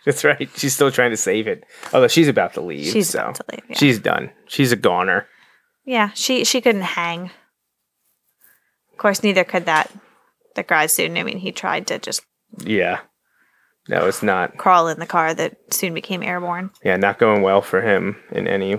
That's 0.07 0.25
right. 0.25 0.49
She's 0.57 0.73
still 0.73 0.91
trying 0.91 1.11
to 1.11 1.17
save 1.19 1.47
it. 1.47 1.63
Although 1.93 2.09
she's 2.09 2.27
about 2.27 2.55
to 2.55 2.63
leave. 2.63 2.91
She's 2.91 3.11
so 3.11 3.19
about 3.21 3.35
to 3.35 3.45
leave, 3.53 3.61
yeah. 3.69 3.77
She's 3.77 3.99
done. 3.99 4.31
She's 4.47 4.73
a 4.73 4.77
goner. 4.77 5.27
Yeah, 5.91 6.11
she 6.15 6.45
she 6.45 6.61
couldn't 6.61 6.83
hang. 6.83 7.33
Of 8.93 8.99
course, 8.99 9.25
neither 9.25 9.43
could 9.43 9.67
that 9.67 9.91
the 10.55 10.63
grad 10.63 10.89
student. 10.89 11.19
I 11.19 11.25
mean, 11.25 11.39
he 11.39 11.51
tried 11.51 11.89
to 11.89 11.99
just 11.99 12.23
Yeah. 12.59 13.01
No, 13.89 14.07
it's 14.07 14.23
not. 14.23 14.57
crawl 14.57 14.87
in 14.87 15.01
the 15.01 15.07
car 15.07 15.35
that 15.35 15.57
soon 15.75 15.93
became 15.93 16.23
airborne. 16.23 16.71
Yeah, 16.85 16.97
not 16.97 17.19
going 17.19 17.43
well 17.43 17.61
for 17.61 17.83
him 17.83 18.23
in 18.31 18.47
any 18.47 18.75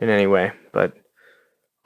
in 0.00 0.08
any 0.08 0.26
way. 0.26 0.50
But 0.72 0.94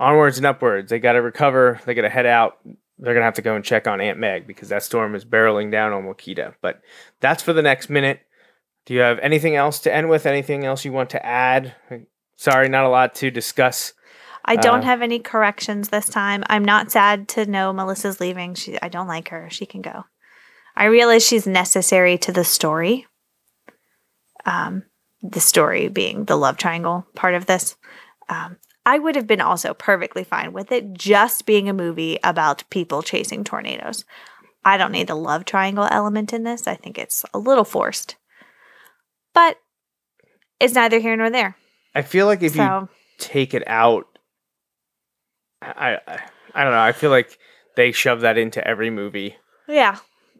onwards 0.00 0.38
and 0.38 0.46
upwards. 0.46 0.88
They 0.88 0.98
got 0.98 1.12
to 1.12 1.20
recover. 1.20 1.78
They 1.84 1.92
got 1.92 2.02
to 2.02 2.08
head 2.08 2.24
out. 2.24 2.56
They're 2.98 3.12
gonna 3.12 3.26
have 3.26 3.34
to 3.34 3.42
go 3.42 3.54
and 3.54 3.62
check 3.62 3.86
on 3.86 4.00
Aunt 4.00 4.18
Meg 4.18 4.46
because 4.46 4.70
that 4.70 4.82
storm 4.82 5.14
is 5.14 5.26
barreling 5.26 5.70
down 5.70 5.92
on 5.92 6.04
Wakita. 6.04 6.54
But 6.62 6.80
that's 7.20 7.42
for 7.42 7.52
the 7.52 7.60
next 7.60 7.90
minute. 7.90 8.20
Do 8.86 8.94
you 8.94 9.00
have 9.00 9.18
anything 9.18 9.56
else 9.56 9.78
to 9.80 9.94
end 9.94 10.08
with? 10.08 10.24
Anything 10.24 10.64
else 10.64 10.86
you 10.86 10.92
want 10.92 11.10
to 11.10 11.26
add? 11.26 11.74
Sorry, 12.36 12.70
not 12.70 12.84
a 12.86 12.88
lot 12.88 13.14
to 13.16 13.30
discuss. 13.30 13.92
I 14.44 14.56
don't 14.56 14.80
Uh, 14.80 14.86
have 14.86 15.02
any 15.02 15.18
corrections 15.18 15.88
this 15.88 16.08
time. 16.08 16.42
I'm 16.48 16.64
not 16.64 16.90
sad 16.90 17.28
to 17.30 17.46
know 17.46 17.72
Melissa's 17.72 18.20
leaving. 18.20 18.54
She 18.54 18.78
I 18.80 18.88
don't 18.88 19.06
like 19.06 19.28
her. 19.28 19.48
She 19.50 19.66
can 19.66 19.82
go. 19.82 20.04
I 20.74 20.86
realize 20.86 21.24
she's 21.26 21.46
necessary 21.46 22.18
to 22.18 22.32
the 22.32 22.44
story. 22.44 23.06
Um, 24.44 24.84
the 25.22 25.40
story 25.40 25.88
being 25.88 26.24
the 26.24 26.36
love 26.36 26.56
triangle 26.56 27.06
part 27.14 27.34
of 27.34 27.46
this. 27.46 27.76
Um, 28.28 28.56
I 28.84 28.98
would 28.98 29.14
have 29.14 29.28
been 29.28 29.40
also 29.40 29.74
perfectly 29.74 30.24
fine 30.24 30.52
with 30.52 30.72
it 30.72 30.92
just 30.94 31.46
being 31.46 31.68
a 31.68 31.72
movie 31.74 32.18
about 32.24 32.68
people 32.70 33.02
chasing 33.02 33.44
tornadoes. 33.44 34.04
I 34.64 34.76
don't 34.76 34.92
need 34.92 35.06
the 35.06 35.14
love 35.14 35.44
triangle 35.44 35.86
element 35.90 36.32
in 36.32 36.42
this. 36.42 36.66
I 36.66 36.74
think 36.74 36.98
it's 36.98 37.24
a 37.32 37.38
little 37.38 37.64
forced. 37.64 38.16
But 39.34 39.58
it's 40.58 40.74
neither 40.74 40.98
here 40.98 41.16
nor 41.16 41.30
there. 41.30 41.56
I 41.94 42.02
feel 42.02 42.26
like 42.26 42.42
if 42.42 42.56
you 42.56 42.88
take 43.18 43.54
it 43.54 43.62
out, 43.66 44.11
I, 45.62 45.98
I 46.06 46.20
I 46.54 46.64
don't 46.64 46.72
know. 46.72 46.80
I 46.80 46.92
feel 46.92 47.10
like 47.10 47.38
they 47.76 47.92
shove 47.92 48.20
that 48.20 48.38
into 48.38 48.66
every 48.66 48.90
movie. 48.90 49.36
Yeah. 49.68 49.98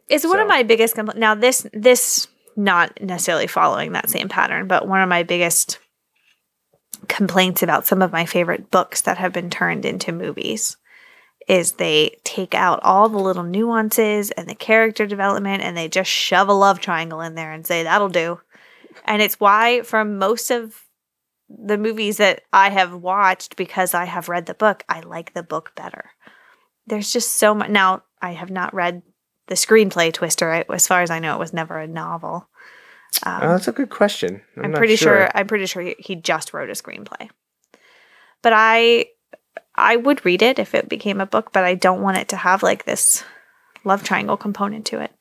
It's 0.09 0.25
one 0.25 0.39
of 0.39 0.47
my 0.47 0.63
biggest 0.63 0.95
compl- 0.95 1.15
now 1.15 1.33
this 1.33 1.65
this 1.73 2.27
not 2.55 3.01
necessarily 3.01 3.47
following 3.47 3.93
that 3.93 4.09
same 4.09 4.29
pattern, 4.29 4.67
but 4.67 4.87
one 4.87 5.01
of 5.01 5.09
my 5.09 5.23
biggest 5.23 5.79
complaints 7.07 7.63
about 7.63 7.87
some 7.87 8.01
of 8.01 8.11
my 8.11 8.25
favorite 8.25 8.69
books 8.69 9.01
that 9.01 9.17
have 9.17 9.33
been 9.33 9.49
turned 9.49 9.85
into 9.85 10.11
movies 10.11 10.77
is 11.47 11.73
they 11.73 12.15
take 12.23 12.53
out 12.53 12.79
all 12.83 13.09
the 13.09 13.17
little 13.17 13.43
nuances 13.43 14.31
and 14.31 14.47
the 14.47 14.55
character 14.55 15.05
development 15.05 15.61
and 15.61 15.75
they 15.75 15.89
just 15.89 16.09
shove 16.09 16.47
a 16.47 16.53
love 16.53 16.79
triangle 16.79 17.21
in 17.21 17.35
there 17.35 17.51
and 17.51 17.67
say 17.67 17.83
that'll 17.83 18.07
do. 18.09 18.39
And 19.05 19.21
it's 19.21 19.39
why 19.39 19.81
from 19.81 20.17
most 20.17 20.51
of 20.51 20.82
the 21.49 21.77
movies 21.77 22.17
that 22.17 22.41
I 22.51 22.69
have 22.69 22.93
watched 22.93 23.55
because 23.55 23.93
I 23.93 24.05
have 24.05 24.29
read 24.29 24.45
the 24.45 24.53
book, 24.53 24.83
I 24.89 25.01
like 25.01 25.33
the 25.33 25.43
book 25.43 25.73
better. 25.75 26.11
There's 26.87 27.13
just 27.13 27.33
so 27.33 27.53
much 27.53 27.69
now 27.69 28.03
I 28.21 28.31
have 28.31 28.49
not 28.49 28.73
read 28.73 29.03
the 29.47 29.55
screenplay 29.55 30.11
Twister. 30.11 30.51
I, 30.51 30.65
as 30.73 30.87
far 30.87 31.01
as 31.01 31.09
I 31.09 31.19
know, 31.19 31.35
it 31.35 31.39
was 31.39 31.53
never 31.53 31.77
a 31.77 31.87
novel. 31.87 32.47
Um, 33.25 33.39
oh, 33.43 33.49
that's 33.49 33.67
a 33.67 33.73
good 33.73 33.89
question. 33.89 34.41
I'm, 34.57 34.65
I'm, 34.65 34.73
pretty 34.73 34.95
sure. 34.95 35.29
I'm 35.35 35.47
pretty 35.47 35.65
sure 35.65 35.83
he, 35.83 35.95
he 35.99 36.15
just 36.15 36.53
wrote 36.53 36.69
a 36.69 36.73
screenplay. 36.73 37.29
But 38.41 38.53
I 38.55 39.07
I 39.75 39.95
would 39.95 40.25
read 40.25 40.41
it 40.41 40.59
if 40.59 40.73
it 40.75 40.89
became 40.89 41.21
a 41.21 41.25
book, 41.25 41.51
but 41.51 41.63
I 41.63 41.75
don't 41.75 42.01
want 42.01 42.17
it 42.17 42.27
to 42.29 42.37
have 42.37 42.63
like 42.63 42.85
this 42.85 43.23
love 43.83 44.03
triangle 44.03 44.37
component 44.37 44.85
to 44.87 44.99
it. 44.99 45.11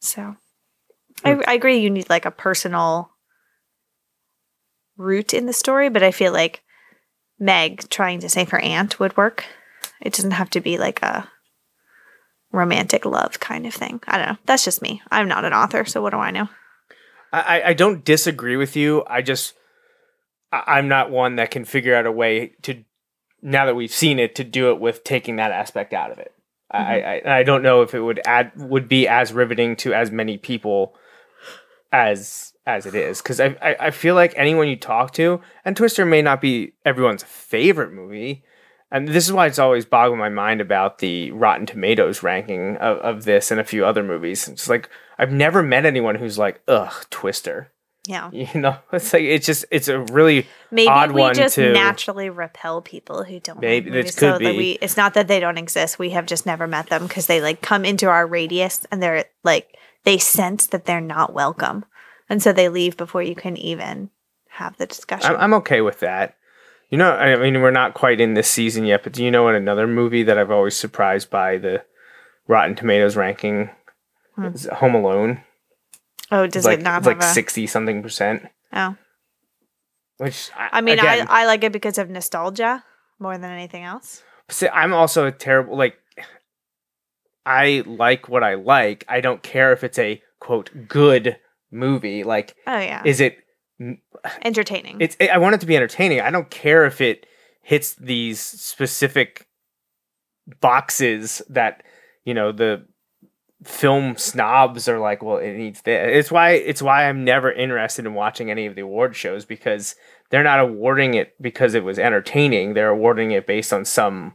So 0.00 0.36
I, 1.24 1.40
I 1.46 1.54
agree 1.54 1.78
you 1.78 1.90
need 1.90 2.08
like 2.08 2.24
a 2.24 2.30
personal 2.30 3.10
root 4.98 5.32
in 5.32 5.46
the 5.46 5.52
story, 5.52 5.88
but 5.88 6.02
I 6.02 6.10
feel 6.10 6.32
like 6.32 6.62
Meg 7.38 7.88
trying 7.88 8.20
to 8.20 8.28
save 8.28 8.50
her 8.50 8.58
aunt 8.60 9.00
would 9.00 9.16
work. 9.16 9.44
It 10.00 10.12
doesn't 10.12 10.32
have 10.32 10.50
to 10.50 10.60
be 10.60 10.76
like 10.76 11.00
a 11.02 11.30
romantic 12.52 13.04
love 13.04 13.40
kind 13.40 13.66
of 13.66 13.74
thing. 13.74 14.00
I 14.06 14.18
don't 14.18 14.26
know. 14.28 14.38
That's 14.44 14.64
just 14.64 14.82
me. 14.82 15.00
I'm 15.10 15.28
not 15.28 15.44
an 15.44 15.52
author, 15.52 15.84
so 15.84 16.02
what 16.02 16.10
do 16.10 16.18
I 16.18 16.30
know? 16.30 16.48
I, 17.32 17.62
I- 17.66 17.74
don't 17.74 18.04
disagree 18.04 18.56
with 18.56 18.74
you. 18.76 19.04
I 19.06 19.22
just 19.22 19.54
I'm 20.50 20.88
not 20.88 21.10
one 21.10 21.36
that 21.36 21.50
can 21.50 21.64
figure 21.66 21.94
out 21.94 22.06
a 22.06 22.12
way 22.12 22.54
to 22.62 22.84
now 23.42 23.66
that 23.66 23.76
we've 23.76 23.92
seen 23.92 24.18
it 24.18 24.34
to 24.36 24.44
do 24.44 24.70
it 24.70 24.80
with 24.80 25.04
taking 25.04 25.36
that 25.36 25.52
aspect 25.52 25.92
out 25.92 26.10
of 26.10 26.18
it. 26.18 26.32
I, 26.70 26.78
I 26.78 26.82
Mm-hmm. 26.82 27.28
I 27.28 27.38
I 27.38 27.42
don't 27.42 27.62
know 27.62 27.82
if 27.82 27.94
it 27.94 28.00
would 28.00 28.20
add 28.24 28.52
would 28.56 28.88
be 28.88 29.06
as 29.06 29.32
riveting 29.32 29.76
to 29.76 29.92
as 29.92 30.10
many 30.10 30.38
people 30.38 30.94
as 31.92 32.52
as 32.68 32.84
it 32.84 32.94
is 32.94 33.20
because 33.22 33.40
I, 33.40 33.56
I 33.62 33.76
I 33.80 33.90
feel 33.90 34.14
like 34.14 34.34
anyone 34.36 34.68
you 34.68 34.76
talk 34.76 35.12
to 35.14 35.40
and 35.64 35.76
Twister 35.76 36.04
may 36.04 36.20
not 36.22 36.40
be 36.40 36.74
everyone's 36.84 37.24
favorite 37.24 37.92
movie. 37.92 38.44
And 38.90 39.08
this 39.08 39.26
is 39.26 39.32
why 39.32 39.46
it's 39.46 39.58
always 39.58 39.84
boggling 39.84 40.18
my 40.18 40.30
mind 40.30 40.62
about 40.62 40.98
the 40.98 41.30
Rotten 41.32 41.66
Tomatoes 41.66 42.22
ranking 42.22 42.76
of, 42.76 42.96
of 42.98 43.24
this 43.24 43.50
and 43.50 43.60
a 43.60 43.64
few 43.64 43.84
other 43.84 44.02
movies. 44.02 44.48
It's 44.48 44.68
like 44.68 44.88
I've 45.18 45.32
never 45.32 45.62
met 45.62 45.84
anyone 45.84 46.14
who's 46.14 46.38
like, 46.38 46.60
ugh, 46.68 46.92
Twister. 47.10 47.72
Yeah. 48.06 48.30
You 48.32 48.60
know, 48.60 48.76
it's 48.92 49.12
like 49.12 49.22
it's 49.22 49.46
just 49.46 49.64
it's 49.70 49.88
a 49.88 50.00
really 50.00 50.46
Maybe 50.70 50.88
odd 50.88 51.12
we 51.12 51.20
one 51.22 51.34
just 51.34 51.54
to 51.56 51.72
naturally 51.72 52.30
repel 52.30 52.82
people 52.82 53.24
who 53.24 53.40
don't. 53.40 53.60
Maybe, 53.60 53.90
like 53.90 54.04
this 54.04 54.14
could 54.14 54.20
so 54.20 54.32
that 54.32 54.40
be. 54.40 54.56
we. 54.56 54.70
It's 54.80 54.96
not 54.96 55.14
that 55.14 55.28
they 55.28 55.40
don't 55.40 55.58
exist. 55.58 55.98
We 55.98 56.10
have 56.10 56.26
just 56.26 56.46
never 56.46 56.66
met 56.66 56.88
them 56.88 57.06
because 57.06 57.26
they 57.26 57.40
like 57.40 57.62
come 57.62 57.84
into 57.84 58.08
our 58.08 58.26
radius 58.26 58.86
and 58.90 59.02
they're 59.02 59.24
like 59.42 59.76
they 60.04 60.18
sense 60.18 60.66
that 60.68 60.84
they're 60.84 61.00
not 61.00 61.34
welcome, 61.34 61.84
and 62.28 62.42
so 62.42 62.52
they 62.52 62.68
leave 62.68 62.96
before 62.96 63.22
you 63.22 63.34
can 63.34 63.56
even 63.56 64.10
have 64.50 64.76
the 64.76 64.86
discussion. 64.86 65.30
I'm, 65.30 65.40
I'm 65.40 65.54
okay 65.54 65.80
with 65.80 66.00
that. 66.00 66.36
You 66.90 66.96
know, 66.98 67.12
I 67.12 67.36
mean, 67.36 67.60
we're 67.60 67.70
not 67.70 67.92
quite 67.94 68.20
in 68.20 68.34
this 68.34 68.48
season 68.48 68.84
yet, 68.86 69.02
but 69.02 69.12
do 69.12 69.22
you 69.22 69.30
know 69.30 69.42
what 69.42 69.54
another 69.54 69.86
movie 69.86 70.22
that 70.22 70.38
I've 70.38 70.50
always 70.50 70.74
surprised 70.76 71.28
by 71.30 71.58
the 71.58 71.84
Rotten 72.46 72.74
Tomatoes 72.74 73.16
ranking 73.16 73.70
Hmm. 74.36 74.46
is 74.46 74.66
Home 74.66 74.94
Alone. 74.94 75.42
oh, 76.30 76.46
does 76.46 76.64
like, 76.64 76.78
it 76.78 76.82
not 76.82 76.98
it's 76.98 77.06
have 77.08 77.18
like 77.18 77.22
a? 77.24 77.32
sixty 77.32 77.66
something 77.66 78.02
percent? 78.02 78.46
Oh, 78.72 78.96
Which 80.18 80.50
I, 80.56 80.68
I 80.74 80.80
mean, 80.80 80.98
again, 80.98 81.26
I 81.28 81.42
I 81.42 81.46
like 81.46 81.64
it 81.64 81.72
because 81.72 81.98
of 81.98 82.08
nostalgia 82.08 82.84
more 83.18 83.36
than 83.36 83.50
anything 83.50 83.82
else. 83.84 84.22
See, 84.48 84.68
I'm 84.68 84.94
also 84.94 85.26
a 85.26 85.32
terrible 85.32 85.76
like. 85.76 85.96
I 87.44 87.82
like 87.86 88.28
what 88.28 88.44
I 88.44 88.54
like. 88.54 89.04
I 89.08 89.20
don't 89.20 89.42
care 89.42 89.72
if 89.72 89.82
it's 89.82 89.98
a 89.98 90.22
quote 90.38 90.70
good 90.88 91.36
movie. 91.70 92.24
Like, 92.24 92.56
Oh 92.66 92.78
yeah, 92.78 93.02
is 93.04 93.20
it 93.20 93.38
entertaining. 94.42 94.98
it's 95.00 95.16
I 95.20 95.38
want 95.38 95.54
it 95.54 95.60
to 95.60 95.66
be 95.66 95.76
entertaining. 95.76 96.20
I 96.20 96.30
don't 96.30 96.50
care 96.50 96.84
if 96.84 97.00
it 97.00 97.26
hits 97.62 97.94
these 97.94 98.40
specific 98.40 99.46
boxes 100.60 101.42
that 101.48 101.82
you 102.24 102.34
know 102.34 102.52
the 102.52 102.84
film 103.64 104.16
snobs 104.16 104.88
are 104.88 104.98
like, 104.98 105.22
well, 105.22 105.38
it 105.38 105.54
needs 105.54 105.82
this. 105.82 106.10
It's 106.12 106.30
why 106.30 106.52
it's 106.52 106.82
why 106.82 107.08
I'm 107.08 107.24
never 107.24 107.50
interested 107.50 108.06
in 108.06 108.14
watching 108.14 108.50
any 108.50 108.66
of 108.66 108.74
the 108.74 108.82
award 108.82 109.16
shows 109.16 109.44
because 109.44 109.96
they're 110.30 110.44
not 110.44 110.60
awarding 110.60 111.14
it 111.14 111.34
because 111.40 111.74
it 111.74 111.84
was 111.84 111.98
entertaining. 111.98 112.74
They're 112.74 112.88
awarding 112.90 113.32
it 113.32 113.46
based 113.46 113.72
on 113.72 113.84
some 113.84 114.34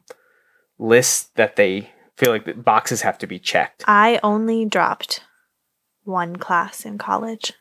list 0.80 1.36
that 1.36 1.56
they 1.56 1.90
feel 2.18 2.32
like 2.32 2.46
the 2.46 2.54
boxes 2.54 3.02
have 3.02 3.18
to 3.20 3.28
be 3.28 3.40
checked. 3.40 3.84
I 3.88 4.20
only 4.24 4.66
dropped 4.66 5.24
one 6.04 6.36
class 6.36 6.86
in 6.86 6.98
college. 6.98 7.54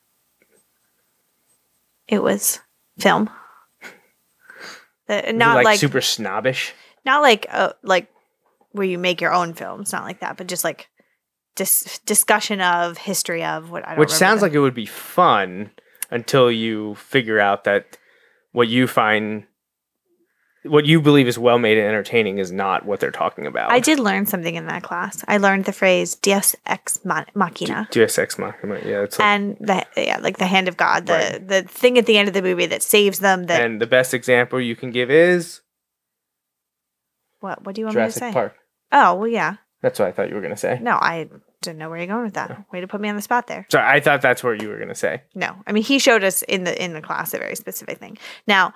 It 2.09 2.23
was 2.23 2.61
film. 2.99 3.31
Uh, 5.09 5.33
not 5.33 5.57
like, 5.57 5.65
like, 5.65 5.79
super 5.81 6.01
snobbish. 6.01 6.73
not 7.05 7.23
like 7.23 7.45
uh, 7.51 7.73
like 7.83 8.09
where 8.71 8.87
you 8.87 8.97
make 8.97 9.21
your 9.21 9.33
own 9.33 9.53
films, 9.53 9.93
not 9.93 10.05
like 10.05 10.21
that, 10.21 10.37
but 10.37 10.47
just 10.47 10.63
like 10.63 10.89
dis- 11.57 11.99
discussion 12.07 12.61
of 12.61 12.97
history 12.99 13.45
of 13.45 13.71
what 13.71 13.87
I 13.87 13.91
don't 13.91 13.99
Which 13.99 14.11
sounds 14.11 14.43
like 14.43 14.53
it 14.53 14.61
would 14.61 14.75
be 14.75 14.87
fun 14.87 15.73
until 16.11 16.51
you 16.51 16.95
figure 16.95 17.41
out 17.41 17.65
that 17.65 17.99
what 18.53 18.69
you 18.69 18.87
find 18.87 19.45
what 20.65 20.87
you 20.87 21.01
believe 21.01 21.27
is 21.27 21.39
well 21.39 21.59
made 21.59 21.77
and 21.77 21.87
entertaining 21.87 22.39
is 22.39 22.53
not 22.53 22.87
what 22.87 23.01
they're 23.01 23.11
talking 23.11 23.47
about. 23.47 23.73
I 23.73 23.81
did 23.81 23.99
learn 23.99 24.27
something 24.27 24.55
in 24.55 24.67
that 24.67 24.83
class. 24.83 25.25
I 25.27 25.39
learned 25.39 25.65
the 25.65 25.73
phrase 25.73 26.15
Deus 26.15 26.55
ex 26.67 27.01
machina. 27.05 27.89
Deus 27.91 28.17
Ex 28.19 28.39
Machina. 28.39 28.81
Yeah, 28.85 29.03
it's 29.03 29.19
like, 29.19 29.27
and 29.27 29.57
the 29.61 29.85
yeah, 29.97 30.19
like 30.21 30.39
the 30.39 30.47
hand 30.47 30.69
of 30.69 30.77
God, 30.77 31.07
the 31.07 31.13
Right. 31.13 31.49
the 31.49 31.63
thing 31.63 31.99
at 31.99 32.07
the 32.07 32.17
end 32.17 32.29
of 32.29 32.35
the 32.35 32.43
movie 32.43 32.67
that 32.67 32.83
saves 32.83 33.19
them. 33.19 33.45
That 33.47 33.63
and 33.63 33.81
the 33.81 33.87
best 33.87 34.15
example 34.15 34.61
you 34.61 34.77
can 34.77 34.91
give 34.91 35.11
is 35.11 35.61
what? 37.41 37.65
What 37.65 37.75
do 37.75 37.81
you 37.81 37.87
want 37.87 37.97
me 37.99 38.05
to 38.05 38.11
say? 38.13 38.33
Park. 38.33 38.55
Oh 38.93 39.15
well, 39.15 39.29
yeah. 39.29 39.57
That's 39.83 39.99
what 39.99 40.07
I 40.09 40.13
thought 40.13 40.29
you 40.29 40.37
were 40.37 40.43
gonna 40.43 40.57
say. 40.57 40.79
No, 40.81 40.93
I 40.93 41.29
didn't 41.61 41.79
know 41.79 41.89
where 41.89 41.99
you're 41.99 42.07
going 42.07 42.25
with 42.25 42.35
that. 42.35 42.67
Way 42.73 42.81
to 42.81 42.87
put 42.89 43.01
me 43.01 43.09
on 43.09 43.17
the 43.17 43.23
spot 43.23 43.47
there. 43.49 43.67
Sorry, 43.71 43.85
I 43.87 44.01
thought 44.01 44.23
that's 44.23 44.45
where 44.45 44.55
you 44.55 44.69
were 44.69 44.79
gonna 44.79 44.95
say. 44.95 45.23
No, 45.35 45.57
I 45.67 45.73
mean 45.73 45.83
he 45.83 45.99
showed 45.99 46.23
us 46.23 46.43
in 46.43 46.65
the 46.65 46.83
in 46.83 46.93
the 46.93 47.01
class 47.03 47.35
a 47.35 47.39
very 47.39 47.57
specific 47.57 47.99
thing. 47.99 48.17
Now, 48.47 48.75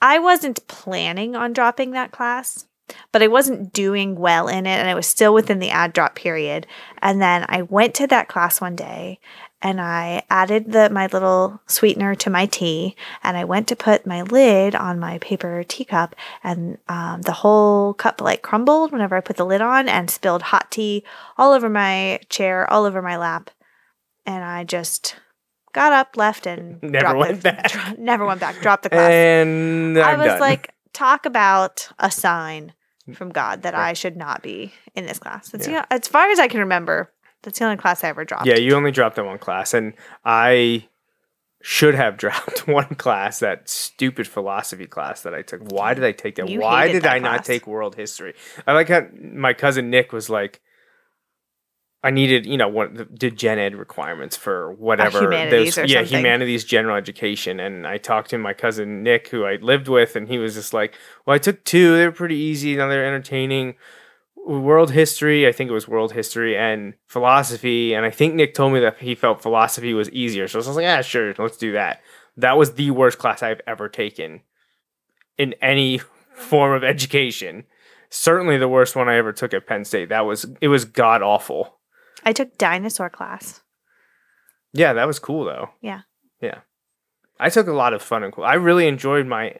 I 0.00 0.18
wasn't 0.18 0.66
planning 0.68 1.34
on 1.34 1.52
dropping 1.52 1.92
that 1.92 2.12
class, 2.12 2.66
but 3.12 3.22
I 3.22 3.26
wasn't 3.26 3.72
doing 3.72 4.16
well 4.16 4.46
in 4.48 4.66
it, 4.66 4.78
and 4.78 4.88
I 4.88 4.94
was 4.94 5.06
still 5.06 5.34
within 5.34 5.58
the 5.58 5.70
ad 5.70 5.92
drop 5.92 6.14
period. 6.14 6.66
And 7.00 7.20
then 7.20 7.44
I 7.48 7.62
went 7.62 7.94
to 7.96 8.06
that 8.08 8.28
class 8.28 8.60
one 8.60 8.76
day, 8.76 9.18
and 9.62 9.80
I 9.80 10.22
added 10.30 10.70
the 10.72 10.90
my 10.90 11.06
little 11.06 11.60
sweetener 11.66 12.14
to 12.16 12.30
my 12.30 12.46
tea, 12.46 12.94
and 13.22 13.36
I 13.36 13.44
went 13.44 13.68
to 13.68 13.76
put 13.76 14.06
my 14.06 14.22
lid 14.22 14.74
on 14.74 15.00
my 15.00 15.18
paper 15.18 15.64
teacup, 15.64 16.14
and 16.44 16.78
um, 16.88 17.22
the 17.22 17.32
whole 17.32 17.94
cup 17.94 18.20
like 18.20 18.42
crumbled 18.42 18.92
whenever 18.92 19.16
I 19.16 19.20
put 19.20 19.36
the 19.36 19.46
lid 19.46 19.62
on, 19.62 19.88
and 19.88 20.10
spilled 20.10 20.42
hot 20.42 20.70
tea 20.70 21.04
all 21.36 21.52
over 21.52 21.68
my 21.68 22.20
chair, 22.28 22.70
all 22.70 22.84
over 22.84 23.02
my 23.02 23.16
lap, 23.16 23.50
and 24.24 24.44
I 24.44 24.62
just 24.64 25.16
got 25.72 25.92
up, 25.92 26.16
left, 26.16 26.46
and 26.46 26.82
Never 26.82 27.16
went 27.16 27.42
the, 27.42 27.52
back. 27.52 27.70
dro- 27.70 27.82
never 27.98 28.24
went 28.26 28.40
back. 28.40 28.60
Dropped 28.60 28.82
the 28.84 28.90
class. 28.90 29.10
And 29.10 29.98
I 29.98 30.12
I'm 30.12 30.18
was 30.18 30.28
done. 30.28 30.40
like, 30.40 30.74
talk 30.92 31.26
about 31.26 31.88
a 31.98 32.10
sign 32.10 32.72
mm. 33.08 33.14
from 33.16 33.30
God 33.30 33.62
that 33.62 33.74
I 33.74 33.92
should 33.92 34.16
not 34.16 34.42
be 34.42 34.72
in 34.94 35.06
this 35.06 35.18
class. 35.18 35.50
That's 35.50 35.68
Yeah. 35.68 35.82
the, 35.82 35.94
as 35.94 36.08
far 36.08 36.30
as 36.30 36.38
I 36.38 36.48
can 36.48 36.60
remember. 36.60 37.12
That's 37.42 37.58
the 37.60 37.64
only 37.66 37.76
class 37.76 38.02
I 38.02 38.08
ever 38.08 38.24
dropped. 38.24 38.46
Yeah, 38.46 38.56
you 38.56 38.74
only 38.74 38.90
dropped 38.90 39.14
that 39.16 39.24
one 39.24 39.38
class, 39.38 39.72
and 39.72 39.92
I 40.24 40.88
should 41.62 41.94
have 41.94 42.16
dropped 42.18 42.66
one 42.66 42.94
class, 42.96 43.38
that 43.40 43.68
stupid 43.68 44.26
philosophy 44.26 44.86
class 44.86 45.22
that 45.22 45.34
I 45.34 45.42
took. 45.42 45.60
Why 45.62 45.94
did 45.94 46.02
I 46.04 46.12
take 46.12 46.36
that? 46.36 46.48
You 46.48 46.60
Why 46.60 46.90
did 46.90 47.02
that 47.02 47.12
I 47.14 47.18
not 47.18 47.44
take 47.44 47.66
world 47.66 47.94
history? 47.94 48.34
I 48.66 48.72
like 48.72 48.88
how 48.88 49.06
my 49.20 49.52
cousin 49.52 49.90
Nick 49.90 50.12
was 50.12 50.28
like, 50.28 50.60
I 52.06 52.10
needed, 52.10 52.46
you 52.46 52.56
know, 52.56 52.68
what 52.68 52.94
the, 52.94 53.04
the 53.04 53.32
gen 53.32 53.58
ed 53.58 53.74
requirements 53.74 54.36
for 54.36 54.70
whatever 54.70 55.22
humanities 55.22 55.76
or 55.76 55.86
yeah, 55.86 55.98
something. 55.98 56.18
humanities 56.18 56.64
general 56.64 56.94
education. 56.94 57.58
And 57.58 57.84
I 57.84 57.98
talked 57.98 58.30
to 58.30 58.38
my 58.38 58.52
cousin 58.52 59.02
Nick, 59.02 59.26
who 59.26 59.44
I 59.44 59.56
lived 59.56 59.88
with, 59.88 60.14
and 60.14 60.28
he 60.28 60.38
was 60.38 60.54
just 60.54 60.72
like, 60.72 60.94
Well, 61.24 61.34
I 61.34 61.38
took 61.38 61.64
two, 61.64 61.96
they 61.96 62.06
were 62.06 62.12
pretty 62.12 62.36
easy, 62.36 62.76
now 62.76 62.86
they're 62.86 63.04
entertaining 63.04 63.74
world 64.46 64.92
history. 64.92 65.48
I 65.48 65.52
think 65.52 65.68
it 65.68 65.72
was 65.72 65.88
world 65.88 66.12
history 66.12 66.56
and 66.56 66.94
philosophy. 67.08 67.92
And 67.92 68.06
I 68.06 68.10
think 68.10 68.34
Nick 68.34 68.54
told 68.54 68.72
me 68.72 68.78
that 68.78 68.98
he 69.00 69.16
felt 69.16 69.42
philosophy 69.42 69.92
was 69.92 70.08
easier. 70.10 70.46
So 70.46 70.58
I 70.58 70.60
was 70.60 70.68
like, 70.68 70.84
yeah, 70.84 71.02
sure, 71.02 71.34
let's 71.38 71.56
do 71.56 71.72
that. 71.72 72.02
That 72.36 72.56
was 72.56 72.74
the 72.74 72.92
worst 72.92 73.18
class 73.18 73.42
I've 73.42 73.62
ever 73.66 73.88
taken 73.88 74.42
in 75.36 75.54
any 75.60 76.00
form 76.36 76.72
of 76.72 76.84
education. 76.84 77.64
Certainly 78.10 78.58
the 78.58 78.68
worst 78.68 78.94
one 78.94 79.08
I 79.08 79.16
ever 79.16 79.32
took 79.32 79.52
at 79.52 79.66
Penn 79.66 79.84
State. 79.84 80.10
That 80.10 80.24
was 80.24 80.46
it 80.60 80.68
was 80.68 80.84
god 80.84 81.20
awful. 81.20 81.75
I 82.26 82.32
took 82.32 82.58
dinosaur 82.58 83.08
class. 83.08 83.62
Yeah, 84.72 84.92
that 84.92 85.06
was 85.06 85.18
cool 85.18 85.44
though. 85.44 85.70
Yeah. 85.80 86.00
Yeah. 86.42 86.60
I 87.40 87.48
took 87.50 87.66
a 87.68 87.72
lot 87.72 87.94
of 87.94 88.02
fun 88.02 88.22
and 88.24 88.32
cool. 88.32 88.44
I 88.44 88.54
really 88.54 88.86
enjoyed 88.88 89.26
my 89.26 89.56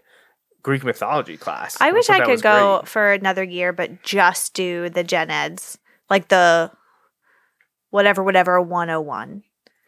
Greek 0.62 0.83
mythology 0.85 1.37
class. 1.37 1.76
I 1.81 1.92
wish 1.92 2.07
thought 2.07 2.22
I 2.22 2.26
could 2.26 2.42
go 2.42 2.79
great. 2.81 2.88
for 2.88 3.12
another 3.12 3.44
year, 3.44 3.72
but 3.72 4.02
just 4.02 4.52
do 4.55 4.88
the 4.90 5.05
gen 5.05 5.31
eds, 5.31 5.79
like 6.11 6.29
the 6.29 6.72
whatever, 7.90 8.22
whatever 8.24 8.61
101, 8.61 9.42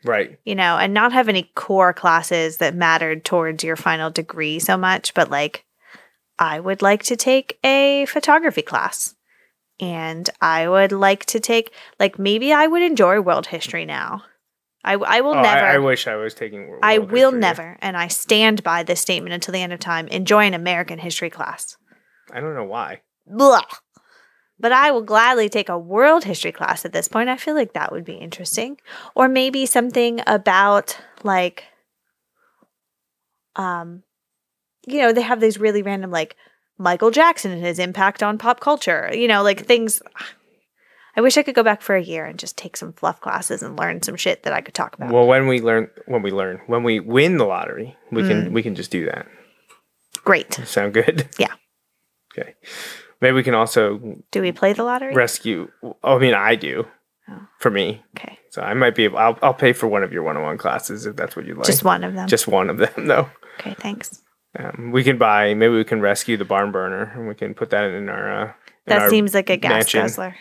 Right. 0.04 0.38
you 0.44 0.54
know, 0.54 0.78
and 0.78 0.94
not 0.94 1.12
have 1.12 1.28
any 1.28 1.50
core 1.56 1.92
classes 1.92 2.58
that 2.58 2.74
mattered 2.76 3.24
towards 3.24 3.64
your 3.64 3.76
final 3.76 4.08
degree 4.10 4.60
so 4.60 4.76
much, 4.76 5.14
but 5.14 5.30
like 5.30 5.64
I 6.38 6.60
would 6.60 6.80
like 6.80 7.02
to 7.04 7.16
take 7.16 7.58
a 7.64 8.06
photography 8.06 8.62
class. 8.62 9.16
And 9.80 10.28
I 10.40 10.68
would 10.68 10.92
like 10.92 11.24
to 11.26 11.40
take, 11.40 11.72
like, 12.00 12.18
maybe 12.18 12.52
I 12.52 12.66
would 12.66 12.82
enjoy 12.82 13.20
world 13.20 13.46
history 13.46 13.84
now. 13.84 14.24
I, 14.84 14.94
I 14.94 15.20
will 15.20 15.36
Oh, 15.36 15.42
never. 15.42 15.64
I, 15.64 15.74
I 15.74 15.78
wish 15.78 16.06
I 16.06 16.16
was 16.16 16.34
taking 16.34 16.68
world 16.68 16.80
I 16.82 16.98
will 16.98 17.30
history. 17.30 17.40
never, 17.40 17.78
and 17.80 17.96
I 17.96 18.08
stand 18.08 18.62
by 18.62 18.82
this 18.82 19.00
statement 19.00 19.34
until 19.34 19.52
the 19.52 19.62
end 19.62 19.72
of 19.72 19.80
time, 19.80 20.08
enjoy 20.08 20.46
an 20.46 20.54
American 20.54 20.98
history 20.98 21.30
class. 21.30 21.76
I 22.32 22.40
don't 22.40 22.54
know 22.54 22.64
why. 22.64 23.02
Blah. 23.26 23.62
But 24.60 24.72
I 24.72 24.90
will 24.90 25.02
gladly 25.02 25.48
take 25.48 25.68
a 25.68 25.78
world 25.78 26.24
history 26.24 26.50
class 26.52 26.84
at 26.84 26.92
this 26.92 27.06
point. 27.06 27.28
I 27.28 27.36
feel 27.36 27.54
like 27.54 27.74
that 27.74 27.92
would 27.92 28.04
be 28.04 28.14
interesting. 28.14 28.80
Or 29.14 29.28
maybe 29.28 29.66
something 29.66 30.20
about 30.26 30.98
like 31.22 31.64
um 33.56 34.02
you 34.86 35.00
know, 35.00 35.12
they 35.12 35.22
have 35.22 35.40
these 35.40 35.58
really 35.58 35.82
random 35.82 36.10
like 36.10 36.36
Michael 36.78 37.10
Jackson 37.10 37.50
and 37.50 37.62
his 37.62 37.78
impact 37.78 38.22
on 38.22 38.38
pop 38.38 38.60
culture. 38.60 39.10
You 39.12 39.28
know, 39.28 39.42
like 39.42 39.66
things 39.66 40.00
I 41.16 41.20
wish 41.20 41.36
I 41.36 41.42
could 41.42 41.54
go 41.56 41.62
back 41.64 41.82
for 41.82 41.96
a 41.96 42.02
year 42.02 42.24
and 42.24 42.38
just 42.38 42.56
take 42.56 42.76
some 42.76 42.92
fluff 42.92 43.20
classes 43.20 43.62
and 43.62 43.76
learn 43.76 44.02
some 44.02 44.14
shit 44.16 44.44
that 44.44 44.52
I 44.52 44.60
could 44.60 44.74
talk 44.74 44.94
about. 44.94 45.10
Well, 45.12 45.26
when 45.26 45.48
we 45.48 45.60
learn, 45.60 45.90
when 46.06 46.22
we 46.22 46.30
learn, 46.30 46.60
when 46.68 46.84
we 46.84 47.00
win 47.00 47.38
the 47.38 47.44
lottery, 47.44 47.96
we 48.12 48.22
Mm. 48.22 48.28
can 48.28 48.52
we 48.52 48.62
can 48.62 48.74
just 48.76 48.90
do 48.92 49.04
that. 49.06 49.26
Great. 50.24 50.54
Sound 50.64 50.94
good? 50.94 51.28
Yeah. 51.38 51.52
Okay. 52.32 52.54
Maybe 53.20 53.34
we 53.34 53.42
can 53.42 53.54
also 53.54 53.98
Do 54.30 54.40
we 54.40 54.52
play 54.52 54.72
the 54.74 54.84
lottery? 54.84 55.12
rescue. 55.12 55.68
Oh, 55.82 55.96
I 56.04 56.18
mean, 56.18 56.34
I 56.34 56.54
do. 56.54 56.86
Oh. 57.28 57.40
For 57.58 57.70
me. 57.70 58.04
Okay. 58.16 58.38
So 58.50 58.62
I 58.62 58.74
might 58.74 58.94
be. 58.94 59.04
Able, 59.04 59.18
I'll 59.18 59.38
I'll 59.42 59.54
pay 59.54 59.72
for 59.72 59.88
one 59.88 60.04
of 60.04 60.12
your 60.12 60.22
one-on-one 60.22 60.56
classes 60.58 61.04
if 61.04 61.16
that's 61.16 61.34
what 61.34 61.44
you'd 61.46 61.56
like. 61.56 61.66
Just 61.66 61.82
one 61.82 62.04
of 62.04 62.14
them. 62.14 62.28
Just 62.28 62.46
one 62.46 62.70
of 62.70 62.78
them, 62.78 63.06
though. 63.08 63.28
okay, 63.58 63.74
thanks. 63.80 64.22
Um, 64.58 64.90
we 64.92 65.04
can 65.04 65.18
buy. 65.18 65.54
Maybe 65.54 65.74
we 65.74 65.84
can 65.84 66.00
rescue 66.00 66.36
the 66.36 66.44
barn 66.44 66.72
burner, 66.72 67.12
and 67.14 67.28
we 67.28 67.34
can 67.34 67.54
put 67.54 67.70
that 67.70 67.84
in 67.84 68.08
our. 68.08 68.42
Uh, 68.42 68.44
in 68.46 68.52
That 68.86 69.02
our 69.02 69.10
seems 69.10 69.34
like 69.34 69.50
a 69.50 69.56
gas 69.56 69.70
mansion. 69.70 70.00
guzzler. 70.02 70.34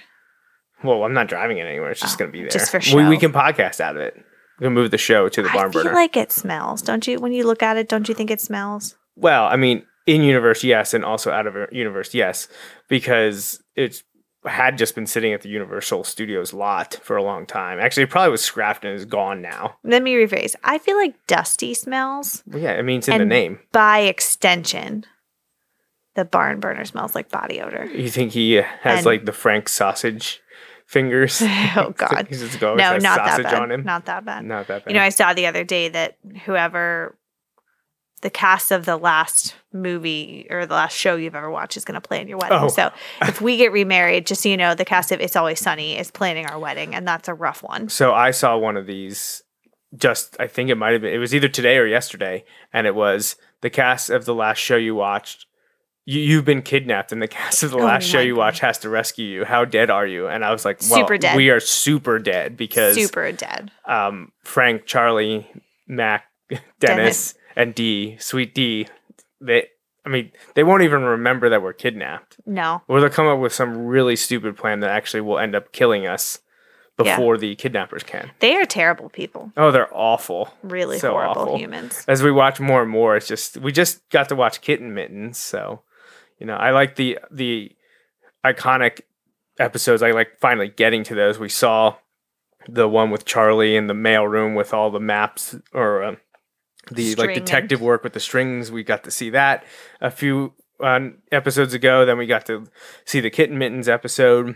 Well, 0.84 1.04
I'm 1.04 1.14
not 1.14 1.28
driving 1.28 1.58
it 1.58 1.66
anywhere. 1.66 1.92
It's 1.92 2.02
just 2.02 2.16
Oh, 2.16 2.20
going 2.20 2.32
to 2.32 2.34
be 2.34 2.42
there. 2.42 2.50
just 2.50 2.72
for 2.72 2.80
We, 2.96 3.08
we 3.08 3.18
can 3.18 3.32
podcast 3.34 3.80
out 3.80 3.96
of 3.96 4.02
it. 4.02 4.16
We 4.60 4.66
can 4.66 4.74
move 4.74 4.92
the 4.92 4.98
show 4.98 5.28
to 5.30 5.42
the 5.42 5.50
barn 5.50 5.70
I 5.70 5.72
feel 5.72 5.84
burner. 5.84 5.96
like 5.96 6.16
it 6.18 6.32
smells. 6.32 6.82
Don't 6.82 7.06
you? 7.08 7.20
When 7.20 7.32
you 7.32 7.46
look 7.46 7.62
at 7.64 7.78
it, 7.78 7.90
don't 7.90 8.08
you 8.08 8.16
think 8.16 8.32
it 8.32 8.42
smells? 8.42 8.96
Well, 9.16 9.46
I 9.46 9.56
mean, 9.56 9.86
in 10.06 10.22
universe, 10.24 10.64
yes, 10.64 10.94
and 10.94 11.04
also 11.04 11.32
out 11.32 11.48
of 11.48 11.56
universe, 11.72 12.14
yes, 12.14 12.48
because 12.88 13.62
it's 13.76 14.04
had 14.48 14.78
just 14.78 14.96
been 14.96 15.06
sitting 15.06 15.34
at 15.34 15.42
the 15.42 15.50
Universal 15.50 16.04
Studios 16.06 16.54
lot 16.54 17.00
for 17.04 17.16
a 17.18 17.24
long 17.24 17.46
time. 17.46 17.80
Actually, 17.80 18.04
it 18.04 18.10
probably 18.10 18.32
was 18.32 18.42
scrapped 18.44 18.84
and 18.86 18.94
is 18.94 19.06
gone 19.06 19.42
now. 19.42 19.78
Let 19.84 20.02
me 20.04 20.14
rephrase. 20.16 20.56
I 20.64 20.78
feel 20.78 20.98
like 20.98 21.16
dusty 21.28 21.74
smells. 21.74 22.44
Yeah, 22.54 22.74
I 22.74 22.82
mean, 22.82 23.00
it's 23.00 23.08
in 23.08 23.18
the 23.20 23.26
name. 23.26 23.60
By 23.72 24.00
extension, 24.00 25.06
the 26.16 26.26
barn 26.26 26.60
burner 26.60 26.86
smells 26.86 27.14
like 27.16 27.30
body 27.30 27.62
odor. 27.62 27.86
You 27.86 28.10
think 28.10 28.32
he 28.32 28.54
has 28.54 29.00
And- 29.00 29.06
like 29.06 29.26
the 29.26 29.34
Frank 29.34 29.70
sausage 29.70 30.42
fingers? 30.86 31.42
Oh 31.76 31.90
God. 31.98 32.28
He's 32.30 32.42
just 32.42 32.60
going 32.60 32.78
no, 32.78 32.98
not 32.98 33.18
that 33.18 33.44
bad. 33.44 33.54
on 33.54 33.72
him. 33.72 33.84
Not 33.84 34.06
that 34.06 34.26
bad. 34.26 34.44
Not 34.46 34.68
that 34.68 34.86
bad. 34.86 34.92
You 34.92 34.98
know, 34.98 35.04
I 35.06 35.10
saw 35.10 35.34
the 35.34 35.46
other 35.46 35.64
day 35.64 35.90
that 35.90 36.18
whoever 36.46 37.16
the 38.28 38.32
cast 38.32 38.74
of 38.74 38.84
the 38.84 38.98
last 38.98 39.56
movie 39.72 40.46
or 40.50 40.66
the 40.66 40.74
last 40.74 40.94
show 40.98 41.16
you've 41.16 41.34
ever 41.34 41.50
watched 41.50 41.78
is 41.78 41.86
going 41.86 41.94
to 42.00 42.06
play 42.06 42.20
in 42.20 42.28
your 42.28 42.38
wedding. 42.38 42.58
Oh. 42.62 42.68
So 42.68 42.92
if 43.22 43.40
we 43.40 43.56
get 43.56 43.72
remarried, 43.72 44.26
just 44.28 44.42
so 44.42 44.50
you 44.50 44.58
know, 44.58 44.76
the 44.76 44.84
cast 44.84 45.14
of 45.14 45.22
It's 45.22 45.38
Always 45.38 45.62
Sunny 45.62 45.98
is 45.98 46.12
planning 46.12 46.46
our 46.46 46.60
wedding, 46.60 46.94
and 46.94 47.08
that's 47.08 47.30
a 47.30 47.34
rough 47.34 47.64
one. 47.64 47.88
So 47.88 48.14
I 48.14 48.32
saw 48.32 48.58
one 48.58 48.76
of 48.76 48.86
these 48.86 49.42
just 49.96 50.36
I 50.42 50.48
think 50.48 50.70
it 50.70 50.76
might 50.76 50.92
have 50.92 51.02
been 51.02 51.14
it 51.14 51.18
was 51.20 51.34
either 51.34 51.48
today 51.48 51.78
or 51.78 51.86
yesterday 51.88 52.44
and 52.74 52.86
it 52.86 52.94
was 52.94 53.38
the 53.62 53.70
cast 53.70 54.10
of 54.10 54.26
the 54.26 54.36
last 54.36 54.58
show 54.58 54.76
you 54.76 54.94
watched 54.94 55.46
you, 56.04 56.20
you've 56.20 56.44
been 56.44 56.62
kidnapped 56.62 57.14
and 57.14 57.22
the 57.22 57.28
cast 57.30 57.64
of 57.64 57.72
the 57.72 57.78
Oh 57.78 57.86
last 57.86 58.04
show 58.06 58.20
you 58.20 58.34
God. 58.36 58.40
watch 58.40 58.60
has 58.60 58.78
to 58.80 58.90
rescue 58.90 59.26
you. 59.26 59.46
How 59.46 59.64
dead 59.64 59.90
are 59.90 60.06
you? 60.06 60.28
And 60.28 60.44
I 60.44 60.52
was 60.52 60.66
like, 60.66 60.82
well, 60.90 61.00
Super 61.00 61.18
dead. 61.18 61.38
we 61.38 61.50
are 61.52 61.62
super 61.62 62.20
dead 62.20 62.58
because 62.58 62.96
Super 62.96 63.32
dead. 63.32 63.72
um, 63.86 64.34
Frank, 64.44 64.86
Charlie, 64.86 65.48
Mac, 65.88 66.26
Dennis, 66.50 66.64
Dennis. 66.80 67.34
And 67.58 67.74
Dee, 67.76 68.16
Sweet 68.20 68.54
Dee, 68.56 68.88
they 69.42 69.68
I 70.06 70.10
mean, 70.10 70.32
they 70.54 70.64
won't 70.64 70.84
even 70.84 71.02
remember 71.02 71.50
that 71.50 71.62
we're 71.62 71.74
kidnapped. 71.74 72.38
No. 72.46 72.82
Or 72.88 73.02
they'll 73.02 73.10
come 73.10 73.28
up 73.28 73.40
with 73.40 73.52
some 73.52 73.88
really 73.88 74.16
stupid 74.16 74.56
plan 74.56 74.80
that 74.80 74.90
actually 74.92 75.20
will 75.20 75.38
end 75.38 75.54
up 75.54 75.74
killing 75.74 76.08
us 76.08 76.40
Yeah. 76.98 77.18
before 77.18 77.38
the 77.38 77.56
kidnappers 77.56 78.04
can. 78.04 78.32
They 78.40 78.56
are 78.56 78.64
terrible 78.66 79.10
people. 79.10 79.52
Oh, 79.58 79.70
they're 79.72 79.90
awful. 79.94 80.54
Really 80.64 80.98
So 81.00 81.12
horrible 81.12 81.42
awful. 81.42 81.58
humans. 81.58 82.06
As 82.08 82.24
we 82.24 82.32
watch 82.32 82.60
more 82.62 82.82
and 82.84 82.90
more, 82.90 83.18
it's 83.18 83.28
just 83.28 83.58
we 83.58 83.72
just 83.74 84.08
got 84.10 84.30
to 84.30 84.36
watch 84.36 84.62
Kitten 84.62 84.94
Mittens, 84.94 85.38
so 85.38 85.82
you 86.40 86.46
know 86.48 86.56
I 86.56 86.72
like 86.72 86.96
the 86.96 87.20
the 87.30 87.76
iconic 88.46 89.02
episodes. 89.60 90.02
I 90.04 90.12
like 90.12 90.40
finally 90.40 90.70
getting 90.70 91.04
to 91.06 91.16
those. 91.16 91.38
We 91.40 91.50
saw 91.50 91.96
the 92.70 92.88
one 92.88 93.12
with 93.12 93.26
Charlie 93.26 93.76
in 93.76 93.88
the 93.88 93.94
mail 93.94 94.26
room 94.28 94.56
with 94.56 94.74
all 94.74 94.90
the 94.90 95.00
maps 95.00 95.56
or 95.74 96.04
um, 96.04 96.18
the 96.92 97.16
like 97.16 97.34
detective 97.34 97.82
work 97.82 98.04
with 98.04 98.14
the 98.14 98.20
strings. 98.20 98.72
We 98.72 98.84
got 98.84 99.04
to 99.04 99.12
see 99.12 99.30
that 99.32 99.64
a 100.02 100.12
few 100.12 100.54
uh, 100.80 101.10
episodes 101.32 101.74
ago. 101.74 102.06
Then 102.06 102.18
we 102.18 102.26
got 102.26 102.46
to 102.48 102.68
see 103.06 103.20
the 103.20 103.30
Kitten 103.30 103.58
Mittens 103.58 103.88
episode. 103.88 104.56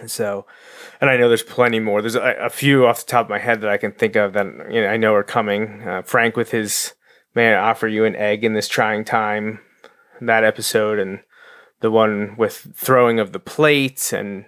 And 0.00 0.10
so, 0.10 0.46
and 1.00 1.10
I 1.10 1.16
know 1.16 1.28
there's 1.28 1.42
plenty 1.42 1.80
more. 1.80 2.00
There's 2.00 2.14
a, 2.14 2.36
a 2.40 2.50
few 2.50 2.86
off 2.86 3.00
the 3.04 3.10
top 3.10 3.26
of 3.26 3.30
my 3.30 3.38
head 3.38 3.60
that 3.62 3.70
I 3.70 3.78
can 3.78 3.92
think 3.92 4.16
of 4.16 4.32
that 4.34 4.46
you 4.70 4.80
know 4.80 4.88
I 4.88 4.96
know 4.96 5.14
are 5.14 5.24
coming. 5.24 5.82
Uh, 5.82 6.02
Frank 6.02 6.36
with 6.36 6.50
his 6.50 6.94
"May 7.34 7.54
I 7.54 7.70
offer 7.70 7.88
you 7.88 8.04
an 8.04 8.14
egg 8.16 8.44
in 8.44 8.52
this 8.52 8.68
trying 8.68 9.04
time," 9.04 9.60
that 10.20 10.44
episode, 10.44 10.98
and 10.98 11.20
the 11.80 11.90
one 11.90 12.36
with 12.36 12.68
throwing 12.76 13.18
of 13.18 13.32
the 13.32 13.40
plates 13.40 14.12
and 14.12 14.44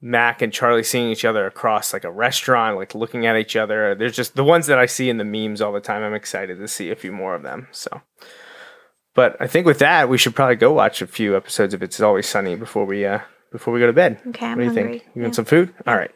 Mac 0.00 0.42
and 0.42 0.52
Charlie 0.52 0.82
seeing 0.82 1.10
each 1.10 1.24
other 1.24 1.46
across 1.46 1.92
like 1.92 2.04
a 2.04 2.10
restaurant, 2.12 2.76
like 2.76 2.94
looking 2.94 3.26
at 3.26 3.36
each 3.36 3.56
other. 3.56 3.94
There's 3.94 4.14
just 4.14 4.36
the 4.36 4.44
ones 4.44 4.66
that 4.66 4.78
I 4.78 4.86
see 4.86 5.08
in 5.08 5.16
the 5.16 5.24
memes 5.24 5.60
all 5.60 5.72
the 5.72 5.80
time. 5.80 6.02
I'm 6.02 6.14
excited 6.14 6.58
to 6.58 6.68
see 6.68 6.90
a 6.90 6.96
few 6.96 7.12
more 7.12 7.34
of 7.34 7.42
them. 7.42 7.68
So, 7.72 8.02
but 9.14 9.36
I 9.40 9.46
think 9.46 9.66
with 9.66 9.78
that, 9.78 10.08
we 10.08 10.18
should 10.18 10.34
probably 10.34 10.56
go 10.56 10.72
watch 10.72 11.00
a 11.00 11.06
few 11.06 11.36
episodes 11.36 11.72
of 11.74 11.82
It's 11.82 12.00
Always 12.00 12.26
Sunny 12.28 12.56
before 12.56 12.84
we 12.84 13.06
uh 13.06 13.20
before 13.52 13.72
we 13.72 13.80
go 13.80 13.86
to 13.86 13.92
bed. 13.92 14.20
Okay, 14.28 14.46
I'm 14.46 14.58
what 14.58 14.64
do 14.64 14.70
you 14.70 14.74
hungry. 14.74 14.98
think? 14.98 15.02
You 15.14 15.22
Yeah. 15.22 15.26
want 15.28 15.34
some 15.34 15.44
food? 15.46 15.72
All 15.86 15.96
right. 15.96 16.10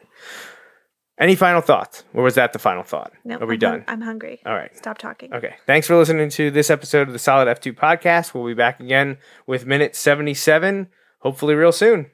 Any 1.19 1.35
final 1.35 1.61
thoughts? 1.61 2.03
Or 2.13 2.23
was 2.23 2.35
that 2.35 2.51
the 2.53 2.59
final 2.59 2.83
thought? 2.83 3.11
No, 3.23 3.37
Are 3.37 3.45
we 3.45 3.53
I'm 3.55 3.59
done? 3.59 3.71
hung- 3.79 3.83
I'm 3.87 4.01
hungry. 4.01 4.41
All 4.45 4.55
right. 4.55 4.75
Stop 4.75 4.97
talking. 4.97 5.31
Okay. 5.33 5.55
Thanks 5.67 5.85
for 5.85 5.95
listening 5.95 6.29
to 6.31 6.49
this 6.49 6.69
episode 6.71 7.07
of 7.07 7.13
the 7.13 7.19
Solid 7.19 7.47
F2 7.47 7.73
podcast. 7.75 8.33
We'll 8.33 8.45
be 8.47 8.53
back 8.55 8.79
again 8.79 9.17
with 9.45 9.65
minute 9.67 9.95
77, 9.95 10.87
hopefully, 11.19 11.53
real 11.53 11.71
soon. 11.71 12.09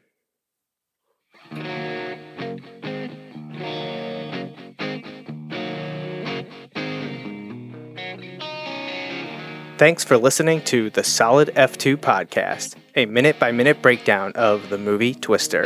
Thanks 9.77 10.03
for 10.03 10.17
listening 10.17 10.63
to 10.63 10.89
the 10.89 11.03
Solid 11.03 11.49
F2 11.49 11.97
podcast, 11.97 12.73
a 12.95 13.05
minute 13.05 13.37
by 13.39 13.51
minute 13.51 13.79
breakdown 13.79 14.31
of 14.33 14.69
the 14.69 14.77
movie 14.79 15.13
Twister. 15.13 15.65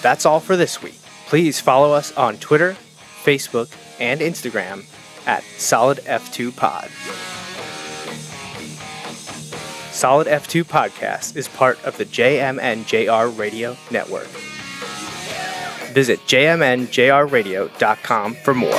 That's 0.00 0.24
all 0.24 0.38
for 0.38 0.56
this 0.56 0.80
week. 0.80 0.94
Please 1.26 1.58
follow 1.58 1.92
us 1.92 2.16
on 2.16 2.36
Twitter, 2.36 2.76
Facebook, 3.24 3.74
and 3.98 4.20
Instagram 4.20 4.84
at 5.26 5.42
Solid 5.56 5.98
F2 6.04 6.54
Pod. 6.54 6.88
Solid 9.90 10.28
F2 10.28 10.62
Podcast 10.62 11.34
is 11.34 11.48
part 11.48 11.84
of 11.84 11.96
the 11.96 12.04
JMNJR 12.04 13.36
Radio 13.36 13.76
Network. 13.90 14.28
Visit 15.98 16.20
jmnjrradio.com 16.28 18.34
for 18.34 18.54
more. 18.54 18.78